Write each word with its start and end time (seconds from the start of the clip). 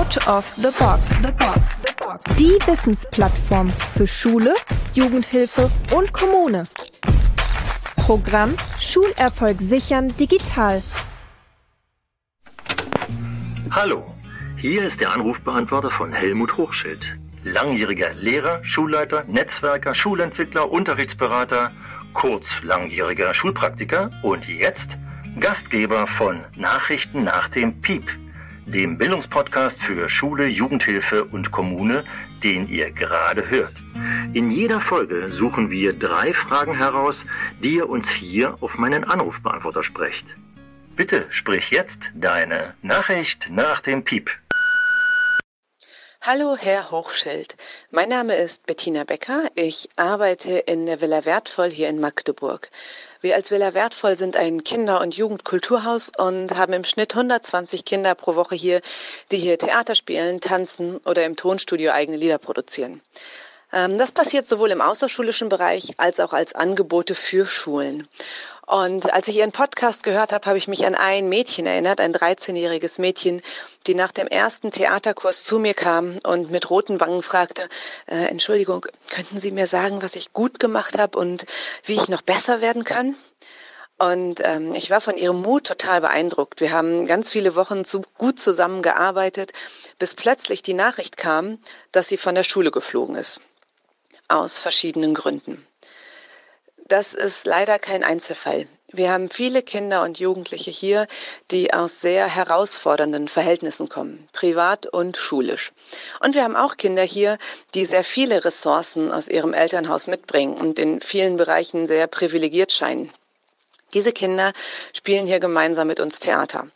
Out 0.00 0.26
of 0.26 0.54
the 0.56 0.72
Box. 0.78 1.02
The 1.20 1.32
box. 1.32 1.60
The 1.84 1.92
box. 1.98 2.36
Die 2.38 2.56
Wissensplattform 2.66 3.70
für 3.94 4.06
Schule, 4.06 4.54
Jugendhilfe 4.94 5.70
und 5.94 6.10
Kommune. 6.14 6.64
Programm 7.96 8.54
Schulerfolg 8.78 9.60
sichern 9.60 10.08
digital. 10.16 10.82
Hallo, 13.70 14.02
hier 14.56 14.84
ist 14.84 15.02
der 15.02 15.12
Anrufbeantworter 15.12 15.90
von 15.90 16.14
Helmut 16.14 16.56
Hochschild. 16.56 17.18
Langjähriger 17.44 18.14
Lehrer, 18.14 18.64
Schulleiter, 18.64 19.24
Netzwerker, 19.26 19.94
Schulentwickler, 19.94 20.72
Unterrichtsberater, 20.72 21.72
kurz 22.14 22.46
langjähriger 22.62 23.34
Schulpraktiker 23.34 24.08
und 24.22 24.48
jetzt 24.48 24.96
Gastgeber 25.38 26.06
von 26.06 26.42
Nachrichten 26.56 27.24
nach 27.24 27.50
dem 27.50 27.82
Piep 27.82 28.06
dem 28.70 28.98
Bildungspodcast 28.98 29.82
für 29.82 30.08
Schule, 30.08 30.46
Jugendhilfe 30.46 31.24
und 31.24 31.50
Kommune, 31.50 32.04
den 32.42 32.68
ihr 32.68 32.90
gerade 32.90 33.50
hört. 33.50 33.74
In 34.32 34.50
jeder 34.50 34.80
Folge 34.80 35.32
suchen 35.32 35.70
wir 35.70 35.92
drei 35.92 36.32
Fragen 36.32 36.76
heraus, 36.76 37.24
die 37.62 37.76
ihr 37.76 37.88
uns 37.88 38.08
hier 38.08 38.56
auf 38.60 38.78
meinen 38.78 39.04
Anrufbeantworter 39.04 39.82
sprecht. 39.82 40.26
Bitte 40.94 41.26
sprich 41.30 41.70
jetzt 41.70 42.10
deine 42.14 42.74
Nachricht 42.82 43.48
nach 43.50 43.80
dem 43.80 44.04
Piep. 44.04 44.30
Hallo, 46.22 46.54
Herr 46.54 46.90
Hochschild. 46.90 47.56
Mein 47.90 48.10
Name 48.10 48.36
ist 48.36 48.66
Bettina 48.66 49.04
Becker. 49.04 49.48
Ich 49.54 49.88
arbeite 49.96 50.50
in 50.50 50.84
der 50.84 51.00
Villa 51.00 51.24
Wertvoll 51.24 51.70
hier 51.70 51.88
in 51.88 51.98
Magdeburg. 51.98 52.70
Wir 53.22 53.36
als 53.36 53.50
Villa 53.50 53.72
Wertvoll 53.72 54.18
sind 54.18 54.36
ein 54.36 54.62
Kinder- 54.62 55.00
und 55.00 55.16
Jugendkulturhaus 55.16 56.12
und 56.14 56.54
haben 56.54 56.74
im 56.74 56.84
Schnitt 56.84 57.14
120 57.14 57.86
Kinder 57.86 58.14
pro 58.14 58.36
Woche 58.36 58.54
hier, 58.54 58.82
die 59.30 59.38
hier 59.38 59.56
Theater 59.56 59.94
spielen, 59.94 60.42
tanzen 60.42 60.98
oder 61.06 61.24
im 61.24 61.36
Tonstudio 61.36 61.90
eigene 61.92 62.18
Lieder 62.18 62.36
produzieren. 62.36 63.00
Ähm, 63.72 63.98
das 63.98 64.12
passiert 64.12 64.46
sowohl 64.46 64.70
im 64.70 64.80
außerschulischen 64.80 65.48
Bereich 65.48 65.94
als 65.96 66.20
auch 66.20 66.32
als 66.32 66.54
Angebote 66.54 67.14
für 67.14 67.46
Schulen. 67.46 68.08
Und 68.66 69.12
als 69.12 69.26
ich 69.26 69.36
Ihren 69.36 69.50
Podcast 69.50 70.04
gehört 70.04 70.32
habe, 70.32 70.46
habe 70.46 70.56
ich 70.56 70.68
mich 70.68 70.86
an 70.86 70.94
ein 70.94 71.28
Mädchen 71.28 71.66
erinnert, 71.66 72.00
ein 72.00 72.14
13-jähriges 72.14 73.00
Mädchen, 73.00 73.42
die 73.88 73.96
nach 73.96 74.12
dem 74.12 74.28
ersten 74.28 74.70
Theaterkurs 74.70 75.42
zu 75.42 75.58
mir 75.58 75.74
kam 75.74 76.20
und 76.22 76.52
mit 76.52 76.70
roten 76.70 77.00
Wangen 77.00 77.24
fragte, 77.24 77.68
äh, 78.06 78.26
Entschuldigung, 78.26 78.86
könnten 79.08 79.40
Sie 79.40 79.50
mir 79.50 79.66
sagen, 79.66 80.02
was 80.02 80.14
ich 80.14 80.32
gut 80.32 80.60
gemacht 80.60 80.98
habe 80.98 81.18
und 81.18 81.46
wie 81.84 81.94
ich 81.96 82.08
noch 82.08 82.22
besser 82.22 82.60
werden 82.60 82.84
kann? 82.84 83.16
Und 83.98 84.40
ähm, 84.44 84.72
ich 84.74 84.88
war 84.88 85.00
von 85.00 85.18
ihrem 85.18 85.42
Mut 85.42 85.66
total 85.66 86.00
beeindruckt. 86.00 86.60
Wir 86.60 86.70
haben 86.70 87.06
ganz 87.06 87.30
viele 87.30 87.56
Wochen 87.56 87.84
zu, 87.84 88.02
gut 88.16 88.38
zusammengearbeitet, 88.38 89.52
bis 89.98 90.14
plötzlich 90.14 90.62
die 90.62 90.74
Nachricht 90.74 91.16
kam, 91.16 91.58
dass 91.92 92.08
sie 92.08 92.16
von 92.16 92.34
der 92.34 92.44
Schule 92.44 92.70
geflogen 92.70 93.16
ist. 93.16 93.40
Aus 94.30 94.60
verschiedenen 94.60 95.12
Gründen. 95.12 95.66
Das 96.86 97.14
ist 97.14 97.46
leider 97.46 97.80
kein 97.80 98.04
Einzelfall. 98.04 98.68
Wir 98.86 99.10
haben 99.10 99.28
viele 99.28 99.60
Kinder 99.60 100.04
und 100.04 100.20
Jugendliche 100.20 100.70
hier, 100.70 101.08
die 101.50 101.74
aus 101.74 102.00
sehr 102.00 102.28
herausfordernden 102.28 103.26
Verhältnissen 103.26 103.88
kommen, 103.88 104.28
privat 104.32 104.86
und 104.86 105.16
schulisch. 105.16 105.72
Und 106.20 106.36
wir 106.36 106.44
haben 106.44 106.54
auch 106.54 106.76
Kinder 106.76 107.02
hier, 107.02 107.38
die 107.74 107.84
sehr 107.84 108.04
viele 108.04 108.44
Ressourcen 108.44 109.10
aus 109.10 109.26
ihrem 109.26 109.52
Elternhaus 109.52 110.06
mitbringen 110.06 110.54
und 110.54 110.78
in 110.78 111.00
vielen 111.00 111.36
Bereichen 111.36 111.88
sehr 111.88 112.06
privilegiert 112.06 112.70
scheinen. 112.70 113.12
Diese 113.94 114.12
Kinder 114.12 114.52
spielen 114.92 115.26
hier 115.26 115.40
gemeinsam 115.40 115.88
mit 115.88 115.98
uns 115.98 116.20
Theater. 116.20 116.68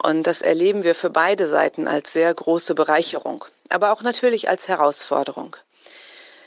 Und 0.00 0.28
das 0.28 0.42
erleben 0.42 0.84
wir 0.84 0.94
für 0.94 1.10
beide 1.10 1.48
Seiten 1.48 1.88
als 1.88 2.12
sehr 2.12 2.32
große 2.32 2.76
Bereicherung, 2.76 3.44
aber 3.68 3.90
auch 3.92 4.02
natürlich 4.02 4.48
als 4.48 4.68
Herausforderung. 4.68 5.56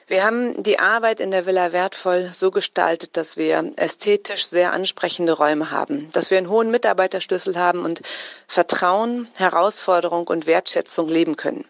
Wir 0.07 0.25
haben 0.25 0.63
die 0.63 0.79
Arbeit 0.79 1.21
in 1.21 1.31
der 1.31 1.45
Villa 1.45 1.71
wertvoll 1.71 2.29
so 2.33 2.51
gestaltet, 2.51 3.15
dass 3.15 3.37
wir 3.37 3.71
ästhetisch 3.77 4.45
sehr 4.45 4.73
ansprechende 4.73 5.31
Räume 5.31 5.71
haben, 5.71 6.09
dass 6.11 6.29
wir 6.29 6.37
einen 6.37 6.49
hohen 6.49 6.71
Mitarbeiterschlüssel 6.71 7.57
haben 7.57 7.85
und 7.85 8.01
Vertrauen, 8.47 9.29
Herausforderung 9.35 10.27
und 10.27 10.45
Wertschätzung 10.45 11.07
leben 11.07 11.37
können. 11.37 11.65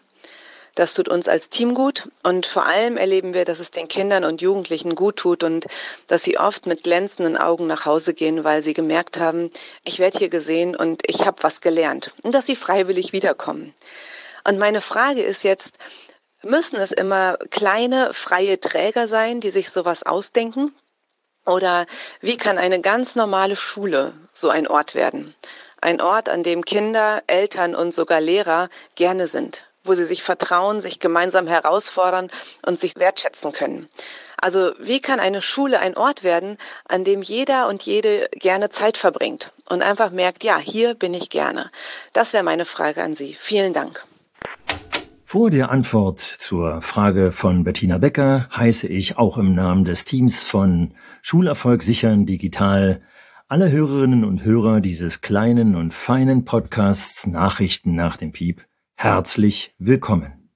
Das 0.74 0.94
tut 0.94 1.08
uns 1.08 1.28
als 1.28 1.50
Team 1.50 1.74
gut 1.74 2.08
und 2.24 2.46
vor 2.46 2.66
allem 2.66 2.96
erleben 2.96 3.32
wir, 3.32 3.44
dass 3.44 3.60
es 3.60 3.70
den 3.70 3.86
Kindern 3.86 4.24
und 4.24 4.42
Jugendlichen 4.42 4.96
gut 4.96 5.16
tut 5.16 5.44
und 5.44 5.68
dass 6.08 6.24
sie 6.24 6.36
oft 6.36 6.66
mit 6.66 6.82
glänzenden 6.82 7.36
Augen 7.36 7.68
nach 7.68 7.84
Hause 7.84 8.12
gehen, 8.12 8.42
weil 8.42 8.64
sie 8.64 8.74
gemerkt 8.74 9.16
haben, 9.20 9.50
ich 9.84 10.00
werde 10.00 10.18
hier 10.18 10.28
gesehen 10.28 10.74
und 10.74 11.02
ich 11.06 11.24
habe 11.24 11.44
was 11.44 11.60
gelernt 11.60 12.12
und 12.22 12.34
dass 12.34 12.46
sie 12.46 12.56
freiwillig 12.56 13.12
wiederkommen. 13.12 13.72
Und 14.46 14.58
meine 14.58 14.80
Frage 14.80 15.22
ist 15.22 15.44
jetzt, 15.44 15.74
Müssen 16.44 16.76
es 16.76 16.92
immer 16.92 17.38
kleine, 17.50 18.12
freie 18.12 18.60
Träger 18.60 19.08
sein, 19.08 19.40
die 19.40 19.50
sich 19.50 19.70
sowas 19.70 20.02
ausdenken? 20.02 20.74
Oder 21.46 21.86
wie 22.20 22.36
kann 22.36 22.58
eine 22.58 22.80
ganz 22.80 23.16
normale 23.16 23.56
Schule 23.56 24.12
so 24.32 24.50
ein 24.50 24.66
Ort 24.66 24.94
werden? 24.94 25.34
Ein 25.80 26.00
Ort, 26.02 26.28
an 26.28 26.42
dem 26.42 26.64
Kinder, 26.64 27.22
Eltern 27.26 27.74
und 27.74 27.94
sogar 27.94 28.20
Lehrer 28.20 28.68
gerne 28.94 29.26
sind, 29.26 29.64
wo 29.84 29.94
sie 29.94 30.04
sich 30.04 30.22
vertrauen, 30.22 30.82
sich 30.82 31.00
gemeinsam 31.00 31.46
herausfordern 31.46 32.30
und 32.66 32.78
sich 32.78 32.96
wertschätzen 32.96 33.52
können. 33.52 33.88
Also 34.36 34.72
wie 34.78 35.00
kann 35.00 35.20
eine 35.20 35.40
Schule 35.40 35.78
ein 35.80 35.96
Ort 35.96 36.24
werden, 36.24 36.58
an 36.86 37.04
dem 37.04 37.22
jeder 37.22 37.68
und 37.68 37.82
jede 37.82 38.28
gerne 38.32 38.68
Zeit 38.68 38.98
verbringt 38.98 39.52
und 39.68 39.80
einfach 39.80 40.10
merkt, 40.10 40.44
ja, 40.44 40.58
hier 40.58 40.94
bin 40.94 41.14
ich 41.14 41.30
gerne. 41.30 41.70
Das 42.12 42.34
wäre 42.34 42.44
meine 42.44 42.66
Frage 42.66 43.02
an 43.02 43.14
Sie. 43.14 43.34
Vielen 43.34 43.72
Dank. 43.72 44.04
Vor 45.34 45.50
der 45.50 45.72
Antwort 45.72 46.20
zur 46.20 46.80
Frage 46.80 47.32
von 47.32 47.64
Bettina 47.64 47.98
Becker 47.98 48.48
heiße 48.56 48.86
ich 48.86 49.18
auch 49.18 49.36
im 49.36 49.52
Namen 49.52 49.84
des 49.84 50.04
Teams 50.04 50.44
von 50.44 50.94
Schulerfolg 51.22 51.82
sichern 51.82 52.24
digital 52.24 53.02
alle 53.48 53.68
Hörerinnen 53.68 54.24
und 54.24 54.44
Hörer 54.44 54.80
dieses 54.80 55.22
kleinen 55.22 55.74
und 55.74 55.92
feinen 55.92 56.44
Podcasts 56.44 57.26
Nachrichten 57.26 57.96
nach 57.96 58.16
dem 58.16 58.30
Piep 58.30 58.64
herzlich 58.94 59.74
willkommen. 59.80 60.50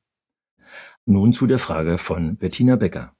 Nun 1.06 1.33
zu 1.33 1.49
der 1.49 1.59
Frage 1.59 1.99
von 1.99 2.37
Bettina 2.37 2.77
Becker. 2.77 3.16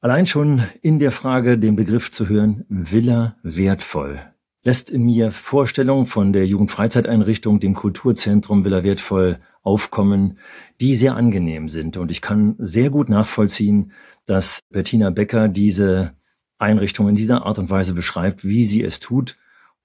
Allein 0.00 0.24
schon 0.24 0.62
in 0.80 0.98
der 0.98 1.10
Frage 1.10 1.58
den 1.58 1.76
Begriff 1.76 2.10
zu 2.10 2.26
hören, 2.30 2.64
Villa 2.70 3.36
wertvoll, 3.42 4.18
lässt 4.62 4.88
in 4.88 5.04
mir 5.04 5.30
Vorstellungen 5.30 6.06
von 6.06 6.32
der 6.32 6.46
Jugendfreizeiteinrichtung, 6.46 7.60
dem 7.60 7.74
Kulturzentrum 7.74 8.64
Villa 8.64 8.82
wertvoll 8.82 9.40
aufkommen, 9.64 10.38
die 10.80 10.94
sehr 10.94 11.16
angenehm 11.16 11.68
sind. 11.68 11.96
Und 11.96 12.12
ich 12.12 12.20
kann 12.20 12.54
sehr 12.58 12.90
gut 12.90 13.08
nachvollziehen, 13.08 13.92
dass 14.26 14.60
Bettina 14.70 15.10
Becker 15.10 15.48
diese 15.48 16.12
Einrichtung 16.58 17.08
in 17.08 17.16
dieser 17.16 17.44
Art 17.44 17.58
und 17.58 17.70
Weise 17.70 17.94
beschreibt, 17.94 18.44
wie 18.44 18.64
sie 18.64 18.82
es 18.82 19.00
tut. 19.00 19.36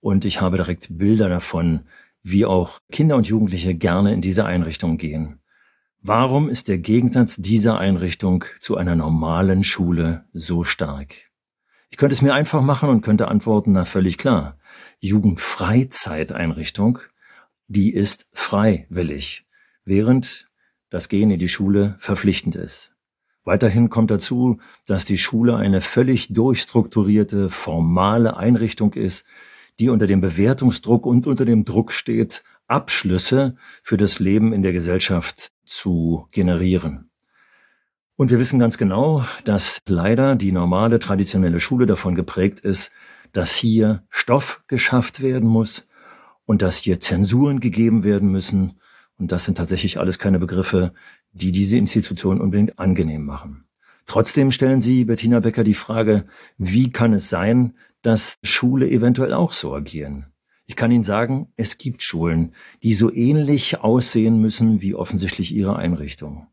Und 0.01 0.25
ich 0.25 0.41
habe 0.41 0.57
direkt 0.57 0.87
Bilder 0.91 1.29
davon, 1.29 1.81
wie 2.21 2.45
auch 2.45 2.79
Kinder 2.91 3.15
und 3.15 3.27
Jugendliche 3.27 3.73
gerne 3.73 4.13
in 4.13 4.21
diese 4.21 4.45
Einrichtung 4.45 4.97
gehen. 4.97 5.39
Warum 6.01 6.49
ist 6.49 6.67
der 6.67 6.77
Gegensatz 6.77 7.37
dieser 7.37 7.77
Einrichtung 7.77 8.45
zu 8.59 8.77
einer 8.77 8.95
normalen 8.95 9.63
Schule 9.63 10.25
so 10.33 10.63
stark? 10.63 11.15
Ich 11.89 11.97
könnte 11.97 12.13
es 12.13 12.21
mir 12.21 12.33
einfach 12.33 12.61
machen 12.61 12.89
und 12.89 13.01
könnte 13.01 13.27
antworten, 13.27 13.73
na 13.73 13.83
völlig 13.83 14.17
klar. 14.17 14.57
Jugendfreizeiteinrichtung, 14.99 16.99
die 17.67 17.93
ist 17.93 18.27
freiwillig 18.31 19.48
während 19.89 20.47
das 20.89 21.09
Gehen 21.09 21.31
in 21.31 21.39
die 21.39 21.49
Schule 21.49 21.95
verpflichtend 21.99 22.55
ist. 22.55 22.91
Weiterhin 23.43 23.89
kommt 23.89 24.11
dazu, 24.11 24.59
dass 24.85 25.03
die 25.03 25.17
Schule 25.17 25.57
eine 25.57 25.81
völlig 25.81 26.33
durchstrukturierte, 26.33 27.49
formale 27.49 28.37
Einrichtung 28.37 28.93
ist, 28.93 29.25
die 29.79 29.89
unter 29.89 30.07
dem 30.07 30.21
Bewertungsdruck 30.21 31.05
und 31.05 31.25
unter 31.27 31.45
dem 31.45 31.65
Druck 31.65 31.91
steht, 31.91 32.43
Abschlüsse 32.67 33.55
für 33.81 33.97
das 33.97 34.19
Leben 34.19 34.53
in 34.53 34.61
der 34.61 34.73
Gesellschaft 34.73 35.51
zu 35.65 36.27
generieren. 36.31 37.09
Und 38.15 38.29
wir 38.29 38.37
wissen 38.37 38.59
ganz 38.59 38.77
genau, 38.77 39.25
dass 39.45 39.79
leider 39.87 40.35
die 40.35 40.51
normale 40.51 40.99
traditionelle 40.99 41.59
Schule 41.59 41.87
davon 41.87 42.15
geprägt 42.15 42.59
ist, 42.59 42.91
dass 43.31 43.55
hier 43.55 44.03
Stoff 44.09 44.63
geschafft 44.67 45.21
werden 45.21 45.47
muss 45.47 45.87
und 46.45 46.61
dass 46.61 46.77
hier 46.77 46.99
Zensuren 46.99 47.59
gegeben 47.59 48.03
werden 48.03 48.31
müssen 48.31 48.78
und 49.19 49.31
das 49.31 49.45
sind 49.45 49.57
tatsächlich 49.57 49.99
alles 49.99 50.17
keine 50.17 50.39
Begriffe, 50.39 50.93
die 51.33 51.51
diese 51.51 51.77
Institution 51.77 52.41
unbedingt 52.41 52.79
angenehm 52.79 53.25
machen. 53.25 53.65
Trotzdem 54.05 54.51
stellen 54.51 54.81
Sie, 54.81 55.05
Bettina 55.05 55.39
Becker, 55.39 55.63
die 55.63 55.75
Frage, 55.75 56.25
wie 56.57 56.91
kann 56.91 57.13
es 57.13 57.29
sein, 57.29 57.75
dass 58.01 58.39
Schule 58.41 58.89
eventuell 58.89 59.33
auch 59.33 59.53
so 59.53 59.75
agieren? 59.75 60.27
Ich 60.65 60.75
kann 60.75 60.91
Ihnen 60.91 61.03
sagen, 61.03 61.51
es 61.57 61.77
gibt 61.77 62.01
Schulen, 62.01 62.53
die 62.81 62.93
so 62.93 63.13
ähnlich 63.13 63.81
aussehen 63.81 64.39
müssen 64.39 64.81
wie 64.81 64.95
offensichtlich 64.95 65.53
Ihre 65.53 65.75
Einrichtung. 65.75 66.47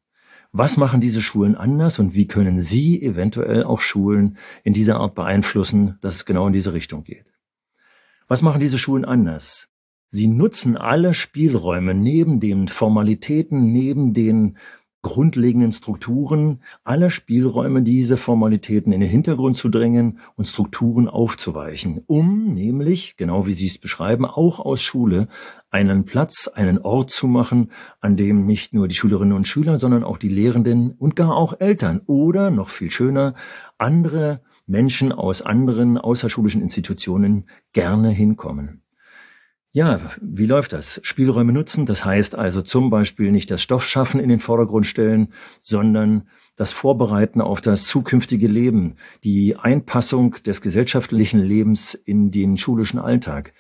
Was 0.53 0.77
machen 0.77 1.01
diese 1.01 1.21
Schulen 1.21 1.55
anders 1.55 1.99
und 1.99 2.15
wie 2.15 2.27
können 2.27 2.61
Sie 2.61 3.01
eventuell 3.03 3.65
auch 3.65 3.81
Schulen 3.81 4.39
in 4.65 4.73
dieser 4.73 4.97
Art 4.97 5.15
beeinflussen, 5.15 5.99
dass 6.01 6.15
es 6.15 6.25
genau 6.25 6.47
in 6.47 6.53
diese 6.53 6.73
Richtung 6.73 7.05
geht? 7.05 7.33
Was 8.27 8.43
machen 8.43 8.61
diese 8.61 8.79
Schulen 8.79 9.05
anders? 9.05 9.69
Sie 10.09 10.29
nutzen 10.29 10.77
alle 10.77 11.15
Spielräume 11.15 11.95
neben 11.95 12.41
den 12.41 12.69
Formalitäten, 12.69 13.73
neben 13.73 14.15
den 14.15 14.57
grundlegenden 15.07 15.71
Strukturen, 15.71 16.63
alle 16.83 17.11
Spielräume, 17.11 17.83
diese 17.83 18.17
Formalitäten 18.17 18.93
in 18.93 19.01
den 19.01 19.09
Hintergrund 19.09 19.57
zu 19.57 19.69
drängen 19.69 20.19
und 20.35 20.47
Strukturen 20.47 21.07
aufzuweichen, 21.09 22.03
um 22.07 22.55
nämlich, 22.55 23.17
genau 23.17 23.47
wie 23.47 23.53
Sie 23.53 23.67
es 23.67 23.79
beschreiben, 23.79 24.25
auch 24.25 24.59
aus 24.59 24.83
Schule 24.83 25.29
einen 25.71 26.07
Platz, 26.07 26.49
einen 26.49 26.79
Ort 26.79 27.13
zu 27.13 27.29
machen, 27.29 27.71
an 28.01 28.17
dem 28.17 28.47
nicht 28.47 28.75
nur 28.75 28.89
die 28.89 28.97
Schülerinnen 28.97 29.37
und 29.37 29.47
Schüler, 29.47 29.79
sondern 29.79 30.03
auch 30.03 30.19
die 30.19 30.29
Lehrenden 30.29 30.91
und 30.99 31.15
gar 31.15 31.37
auch 31.37 31.61
Eltern 31.61 32.01
oder 32.07 32.51
noch 32.51 32.71
viel 32.71 32.91
schöner 32.91 33.35
andere 33.79 34.41
Menschen 34.67 35.13
aus 35.13 35.41
anderen 35.41 35.99
außerschulischen 35.99 36.63
Institutionen 36.63 37.49
gerne 37.73 38.11
hinkommen. 38.11 38.83
Ja, 39.77 40.01
wie 40.23 40.47
läuft 40.47 40.73
das? 40.73 41.01
Spielräume 41.03 41.53
nutzen, 41.53 41.85
das 41.85 42.03
heißt 42.03 42.35
also 42.35 42.63
zum 42.63 42.89
Beispiel 42.89 43.31
nicht 43.31 43.51
das 43.51 43.61
Stoffschaffen 43.61 44.21
in 44.21 44.31
den 44.31 44.41
Vordergrund 44.41 44.87
stellen, 44.87 45.35
sondern 45.61 46.31
das 46.57 46.73
Vorbereiten 46.73 47.43
auf 47.43 47.61
das 47.61 47.85
zukünftige 47.85 48.49
Leben, 48.49 48.97
die 49.23 49.55
Einpassung 49.55 50.31
des 50.47 50.63
gesellschaftlichen 50.63 51.41
Lebens 51.41 51.93
in 51.93 52.31
den 52.31 52.57
schulischen 52.57 52.99
Alltag. 52.99 53.53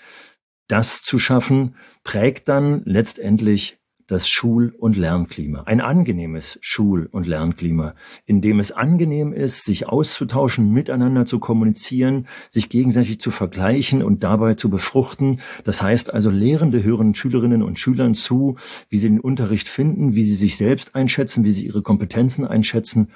Das 0.68 1.02
zu 1.02 1.18
schaffen, 1.18 1.76
prägt 2.02 2.48
dann 2.48 2.80
letztendlich 2.86 3.78
das 4.06 4.28
Schul- 4.28 4.74
und 4.78 4.96
Lernklima. 4.96 5.62
Ein 5.62 5.80
angenehmes 5.80 6.58
Schul- 6.60 7.08
und 7.10 7.26
Lernklima, 7.26 7.94
in 8.24 8.40
dem 8.40 8.60
es 8.60 8.72
angenehm 8.72 9.32
ist, 9.32 9.64
sich 9.64 9.88
auszutauschen, 9.88 10.72
miteinander 10.72 11.24
zu 11.24 11.38
kommunizieren, 11.38 12.28
sich 12.48 12.68
gegenseitig 12.68 13.20
zu 13.20 13.30
vergleichen 13.30 14.02
und 14.02 14.22
dabei 14.22 14.54
zu 14.54 14.70
befruchten. 14.70 15.40
Das 15.64 15.82
heißt 15.82 16.12
also, 16.12 16.30
Lehrende 16.30 16.82
hören 16.82 17.14
Schülerinnen 17.14 17.62
und 17.62 17.78
Schülern 17.78 18.14
zu, 18.14 18.56
wie 18.88 18.98
sie 18.98 19.08
den 19.08 19.20
Unterricht 19.20 19.68
finden, 19.68 20.14
wie 20.14 20.24
sie 20.24 20.34
sich 20.34 20.56
selbst 20.56 20.94
einschätzen, 20.94 21.44
wie 21.44 21.52
sie 21.52 21.66
ihre 21.66 21.82
Kompetenzen 21.82 22.46
einschätzen. 22.46 23.12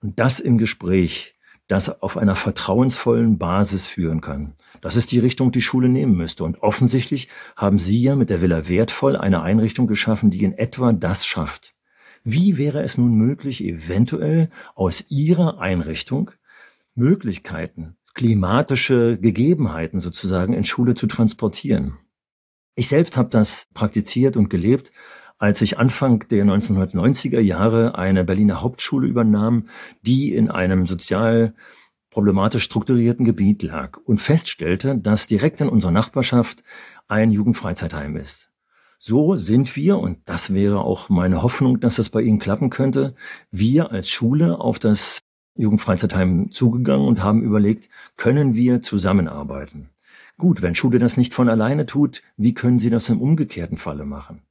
Und 0.00 0.18
das 0.20 0.38
im 0.38 0.58
Gespräch, 0.58 1.37
das 1.68 2.02
auf 2.02 2.16
einer 2.16 2.34
vertrauensvollen 2.34 3.38
Basis 3.38 3.86
führen 3.86 4.20
kann. 4.20 4.54
Das 4.80 4.96
ist 4.96 5.12
die 5.12 5.18
Richtung, 5.18 5.52
die 5.52 5.62
Schule 5.62 5.88
nehmen 5.88 6.16
müsste. 6.16 6.44
Und 6.44 6.62
offensichtlich 6.62 7.28
haben 7.56 7.78
Sie 7.78 8.02
ja 8.02 8.16
mit 8.16 8.30
der 8.30 8.40
Villa 8.40 8.68
Wertvoll 8.68 9.16
eine 9.16 9.42
Einrichtung 9.42 9.86
geschaffen, 9.86 10.30
die 10.30 10.42
in 10.42 10.54
etwa 10.54 10.92
das 10.92 11.26
schafft. 11.26 11.74
Wie 12.24 12.58
wäre 12.58 12.82
es 12.82 12.98
nun 12.98 13.14
möglich, 13.14 13.62
eventuell 13.62 14.50
aus 14.74 15.04
Ihrer 15.08 15.60
Einrichtung 15.60 16.30
Möglichkeiten, 16.94 17.96
klimatische 18.14 19.18
Gegebenheiten 19.18 20.00
sozusagen 20.00 20.52
in 20.52 20.64
Schule 20.64 20.94
zu 20.94 21.06
transportieren? 21.06 21.98
Ich 22.74 22.88
selbst 22.88 23.16
habe 23.16 23.28
das 23.28 23.66
praktiziert 23.74 24.36
und 24.36 24.50
gelebt, 24.50 24.92
als 25.38 25.62
ich 25.62 25.78
Anfang 25.78 26.26
der 26.28 26.44
1990er 26.44 27.40
Jahre 27.40 27.96
eine 27.96 28.24
Berliner 28.24 28.60
Hauptschule 28.60 29.06
übernahm, 29.06 29.68
die 30.02 30.34
in 30.34 30.50
einem 30.50 30.86
sozial 30.86 31.54
problematisch 32.10 32.64
strukturierten 32.64 33.24
Gebiet 33.24 33.62
lag 33.62 33.98
und 34.04 34.20
feststellte, 34.20 34.98
dass 34.98 35.26
direkt 35.26 35.60
in 35.60 35.68
unserer 35.68 35.92
Nachbarschaft 35.92 36.62
ein 37.06 37.30
Jugendfreizeitheim 37.30 38.16
ist. 38.16 38.50
So 38.98 39.36
sind 39.36 39.76
wir, 39.76 39.98
und 39.98 40.18
das 40.24 40.52
wäre 40.52 40.80
auch 40.80 41.08
meine 41.08 41.42
Hoffnung, 41.42 41.78
dass 41.78 41.96
das 41.96 42.08
bei 42.08 42.20
Ihnen 42.20 42.40
klappen 42.40 42.68
könnte, 42.68 43.14
wir 43.52 43.92
als 43.92 44.08
Schule 44.08 44.58
auf 44.58 44.80
das 44.80 45.20
Jugendfreizeitheim 45.54 46.50
zugegangen 46.50 47.06
und 47.06 47.22
haben 47.22 47.42
überlegt, 47.42 47.88
können 48.16 48.54
wir 48.54 48.82
zusammenarbeiten? 48.82 49.90
Gut, 50.36 50.62
wenn 50.62 50.74
Schule 50.74 50.98
das 50.98 51.16
nicht 51.16 51.34
von 51.34 51.48
alleine 51.48 51.86
tut, 51.86 52.22
wie 52.36 52.54
können 52.54 52.78
Sie 52.78 52.90
das 52.90 53.08
im 53.08 53.20
umgekehrten 53.20 53.76
Falle 53.76 54.04
machen? 54.04 54.42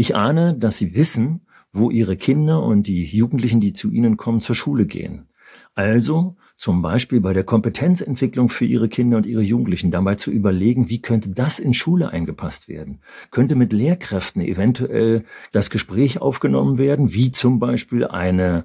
Ich 0.00 0.16
ahne, 0.16 0.54
dass 0.54 0.78
Sie 0.78 0.94
wissen, 0.94 1.42
wo 1.72 1.90
Ihre 1.90 2.16
Kinder 2.16 2.62
und 2.62 2.86
die 2.86 3.04
Jugendlichen, 3.04 3.60
die 3.60 3.74
zu 3.74 3.90
Ihnen 3.90 4.16
kommen, 4.16 4.40
zur 4.40 4.56
Schule 4.56 4.86
gehen. 4.86 5.28
Also 5.74 6.36
zum 6.56 6.80
Beispiel 6.80 7.20
bei 7.20 7.34
der 7.34 7.44
Kompetenzentwicklung 7.44 8.48
für 8.48 8.64
ihre 8.64 8.88
Kinder 8.88 9.18
und 9.18 9.26
ihre 9.26 9.42
Jugendlichen 9.42 9.90
dabei 9.90 10.14
zu 10.14 10.30
überlegen, 10.30 10.88
wie 10.88 11.02
könnte 11.02 11.28
das 11.28 11.58
in 11.58 11.74
Schule 11.74 12.08
eingepasst 12.08 12.66
werden? 12.66 13.02
Könnte 13.30 13.56
mit 13.56 13.74
Lehrkräften 13.74 14.40
eventuell 14.40 15.26
das 15.52 15.68
Gespräch 15.68 16.18
aufgenommen 16.18 16.78
werden, 16.78 17.12
wie 17.12 17.30
zum 17.30 17.58
Beispiel 17.58 18.06
eine 18.06 18.64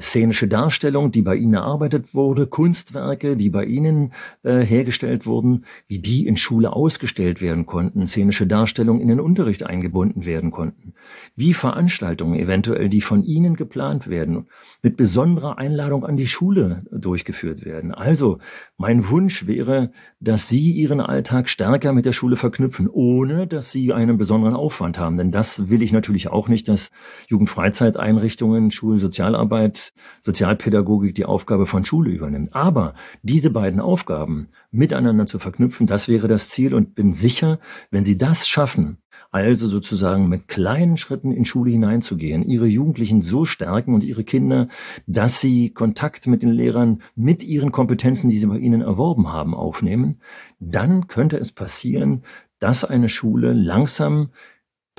szenische 0.00 0.48
Darstellung, 0.48 1.12
die 1.12 1.22
bei 1.22 1.36
Ihnen 1.36 1.54
erarbeitet 1.54 2.14
wurde, 2.14 2.46
Kunstwerke, 2.46 3.36
die 3.36 3.50
bei 3.50 3.64
Ihnen 3.64 4.12
äh, 4.42 4.60
hergestellt 4.60 5.26
wurden, 5.26 5.64
wie 5.86 5.98
die 5.98 6.26
in 6.26 6.36
Schule 6.36 6.72
ausgestellt 6.72 7.40
werden 7.40 7.66
konnten, 7.66 8.06
szenische 8.06 8.46
Darstellungen 8.46 9.02
in 9.02 9.08
den 9.08 9.20
Unterricht 9.20 9.64
eingebunden 9.64 10.24
werden 10.24 10.50
konnten, 10.50 10.94
wie 11.34 11.54
Veranstaltungen 11.54 12.38
eventuell, 12.38 12.88
die 12.88 13.00
von 13.00 13.22
Ihnen 13.22 13.54
geplant 13.54 14.08
werden, 14.08 14.48
mit 14.82 14.96
besonderer 14.96 15.58
Einladung 15.58 16.04
an 16.04 16.16
die 16.16 16.26
Schule 16.26 16.84
durchgeführt 16.90 17.64
werden. 17.64 17.92
Also 17.92 18.38
mein 18.76 19.08
Wunsch 19.08 19.46
wäre, 19.46 19.92
dass 20.20 20.48
Sie 20.48 20.72
Ihren 20.72 21.00
Alltag 21.00 21.48
stärker 21.48 21.92
mit 21.92 22.06
der 22.06 22.12
Schule 22.12 22.36
verknüpfen, 22.36 22.88
ohne 22.88 23.46
dass 23.46 23.70
Sie 23.70 23.92
einen 23.92 24.16
besonderen 24.16 24.54
Aufwand 24.54 24.98
haben. 24.98 25.16
Denn 25.16 25.30
das 25.30 25.68
will 25.68 25.82
ich 25.82 25.92
natürlich 25.92 26.28
auch 26.28 26.48
nicht, 26.48 26.68
dass 26.68 26.90
Jugendfreizeiteinrichtungen, 27.28 28.70
Schulsozialarbeit 28.70 29.81
Sozialpädagogik 30.20 31.14
die 31.14 31.24
Aufgabe 31.24 31.66
von 31.66 31.84
Schule 31.84 32.10
übernimmt. 32.10 32.54
Aber 32.54 32.94
diese 33.22 33.50
beiden 33.50 33.80
Aufgaben 33.80 34.48
miteinander 34.70 35.26
zu 35.26 35.38
verknüpfen, 35.38 35.86
das 35.86 36.08
wäre 36.08 36.28
das 36.28 36.48
Ziel 36.48 36.74
und 36.74 36.94
bin 36.94 37.12
sicher, 37.12 37.58
wenn 37.90 38.04
Sie 38.04 38.16
das 38.16 38.46
schaffen, 38.46 38.98
also 39.32 39.66
sozusagen 39.66 40.28
mit 40.28 40.46
kleinen 40.46 40.98
Schritten 40.98 41.32
in 41.32 41.46
Schule 41.46 41.70
hineinzugehen, 41.70 42.42
ihre 42.44 42.66
Jugendlichen 42.66 43.22
so 43.22 43.46
stärken 43.46 43.94
und 43.94 44.04
ihre 44.04 44.24
Kinder, 44.24 44.68
dass 45.06 45.40
sie 45.40 45.70
Kontakt 45.70 46.26
mit 46.26 46.42
den 46.42 46.50
Lehrern 46.50 47.02
mit 47.16 47.42
ihren 47.42 47.72
Kompetenzen, 47.72 48.28
die 48.28 48.38
sie 48.38 48.46
bei 48.46 48.58
ihnen 48.58 48.82
erworben 48.82 49.32
haben, 49.32 49.54
aufnehmen, 49.54 50.20
dann 50.60 51.06
könnte 51.06 51.38
es 51.38 51.50
passieren, 51.50 52.24
dass 52.58 52.84
eine 52.84 53.08
Schule 53.08 53.54
langsam 53.54 54.28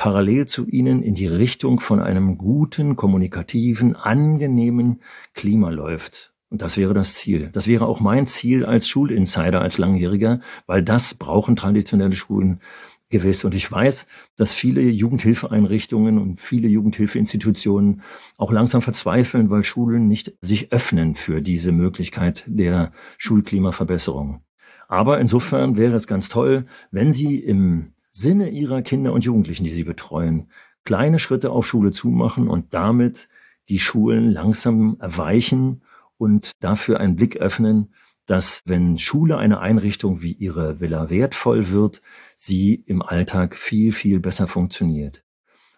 parallel 0.03 0.47
zu 0.47 0.67
ihnen 0.67 1.01
in 1.01 1.15
die 1.15 1.27
Richtung 1.27 1.79
von 1.79 2.01
einem 2.01 2.37
guten, 2.37 2.97
kommunikativen, 2.97 3.95
angenehmen 3.95 4.99
Klima 5.33 5.69
läuft. 5.69 6.33
Und 6.49 6.61
das 6.61 6.75
wäre 6.75 6.93
das 6.93 7.13
Ziel. 7.13 7.47
Das 7.53 7.67
wäre 7.67 7.85
auch 7.85 8.01
mein 8.01 8.25
Ziel 8.25 8.65
als 8.65 8.85
Schulinsider, 8.89 9.61
als 9.61 9.77
Langjähriger, 9.77 10.41
weil 10.67 10.83
das 10.83 11.13
brauchen 11.13 11.55
traditionelle 11.55 12.11
Schulen 12.11 12.59
gewiss. 13.07 13.45
Und 13.45 13.55
ich 13.55 13.71
weiß, 13.71 14.05
dass 14.35 14.51
viele 14.51 14.81
Jugendhilfeeinrichtungen 14.81 16.17
und 16.17 16.37
viele 16.37 16.67
Jugendhilfeinstitutionen 16.67 18.01
auch 18.35 18.51
langsam 18.51 18.81
verzweifeln, 18.81 19.49
weil 19.49 19.63
Schulen 19.63 20.09
nicht 20.09 20.33
sich 20.41 20.73
öffnen 20.73 21.15
für 21.15 21.41
diese 21.41 21.71
Möglichkeit 21.71 22.43
der 22.47 22.91
Schulklimaverbesserung. 23.17 24.41
Aber 24.89 25.21
insofern 25.21 25.77
wäre 25.77 25.95
es 25.95 26.07
ganz 26.07 26.27
toll, 26.27 26.65
wenn 26.91 27.13
Sie 27.13 27.39
im 27.39 27.92
Sinne 28.15 28.49
ihrer 28.49 28.83
Kinder 28.83 29.11
und 29.11 29.25
Jugendlichen, 29.25 29.63
die 29.63 29.71
sie 29.71 29.83
betreuen, 29.83 30.51
kleine 30.85 31.17
Schritte 31.17 31.49
auf 31.49 31.65
Schule 31.65 31.91
zumachen 31.91 32.47
und 32.47 32.73
damit 32.73 33.27
die 33.69 33.79
Schulen 33.79 34.29
langsam 34.29 34.97
erweichen 34.99 35.81
und 36.17 36.51
dafür 36.59 36.99
einen 36.99 37.15
Blick 37.15 37.37
öffnen, 37.37 37.91
dass 38.27 38.61
wenn 38.65 38.99
Schule 38.99 39.37
eine 39.37 39.59
Einrichtung 39.59 40.21
wie 40.21 40.33
ihre 40.33 40.79
Villa 40.79 41.09
wertvoll 41.09 41.69
wird, 41.69 42.01
sie 42.37 42.75
im 42.85 43.01
Alltag 43.01 43.55
viel, 43.55 43.91
viel 43.91 44.19
besser 44.19 44.47
funktioniert. 44.47 45.23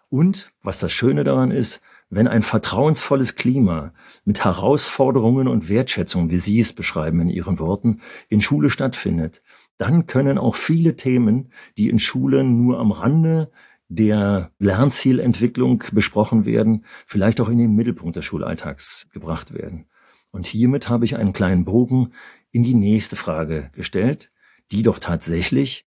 Und 0.08 0.52
was 0.62 0.78
das 0.78 0.92
Schöne 0.92 1.24
daran 1.24 1.50
ist, 1.50 1.80
wenn 2.08 2.28
ein 2.28 2.42
vertrauensvolles 2.42 3.34
Klima 3.34 3.92
mit 4.24 4.44
Herausforderungen 4.44 5.48
und 5.48 5.68
Wertschätzung, 5.68 6.30
wie 6.30 6.38
Sie 6.38 6.60
es 6.60 6.72
beschreiben 6.72 7.20
in 7.20 7.28
Ihren 7.28 7.58
Worten, 7.58 8.00
in 8.28 8.40
Schule 8.40 8.70
stattfindet, 8.70 9.42
dann 9.78 10.06
können 10.06 10.38
auch 10.38 10.56
viele 10.56 10.96
Themen, 10.96 11.52
die 11.76 11.88
in 11.88 11.98
Schulen 11.98 12.62
nur 12.62 12.78
am 12.78 12.92
Rande 12.92 13.50
der 13.88 14.50
Lernzielentwicklung 14.58 15.82
besprochen 15.92 16.44
werden, 16.44 16.84
vielleicht 17.06 17.40
auch 17.40 17.48
in 17.48 17.58
den 17.58 17.74
Mittelpunkt 17.74 18.16
des 18.16 18.24
Schulalltags 18.24 19.06
gebracht 19.12 19.54
werden. 19.54 19.86
Und 20.30 20.46
hiermit 20.46 20.88
habe 20.88 21.04
ich 21.04 21.16
einen 21.16 21.32
kleinen 21.32 21.64
Bogen 21.64 22.12
in 22.50 22.64
die 22.64 22.74
nächste 22.74 23.16
Frage 23.16 23.70
gestellt, 23.74 24.32
die 24.72 24.82
doch 24.82 24.98
tatsächlich 24.98 25.86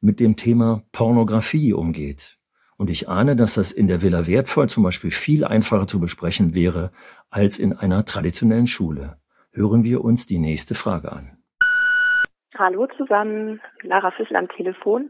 mit 0.00 0.20
dem 0.20 0.36
Thema 0.36 0.84
Pornografie 0.92 1.72
umgeht. 1.72 2.38
Und 2.76 2.88
ich 2.88 3.08
ahne, 3.08 3.36
dass 3.36 3.54
das 3.54 3.72
in 3.72 3.88
der 3.88 4.00
Villa 4.00 4.26
Wertvoll 4.26 4.68
zum 4.70 4.84
Beispiel 4.84 5.10
viel 5.10 5.44
einfacher 5.44 5.86
zu 5.86 6.00
besprechen 6.00 6.54
wäre 6.54 6.92
als 7.28 7.58
in 7.58 7.74
einer 7.74 8.04
traditionellen 8.04 8.66
Schule. 8.66 9.18
Hören 9.52 9.84
wir 9.84 10.02
uns 10.02 10.24
die 10.24 10.38
nächste 10.38 10.74
Frage 10.74 11.12
an. 11.12 11.39
Hallo 12.60 12.86
zusammen, 12.88 13.62
Lara 13.80 14.10
Füssel 14.10 14.36
am 14.36 14.50
Telefon. 14.50 15.08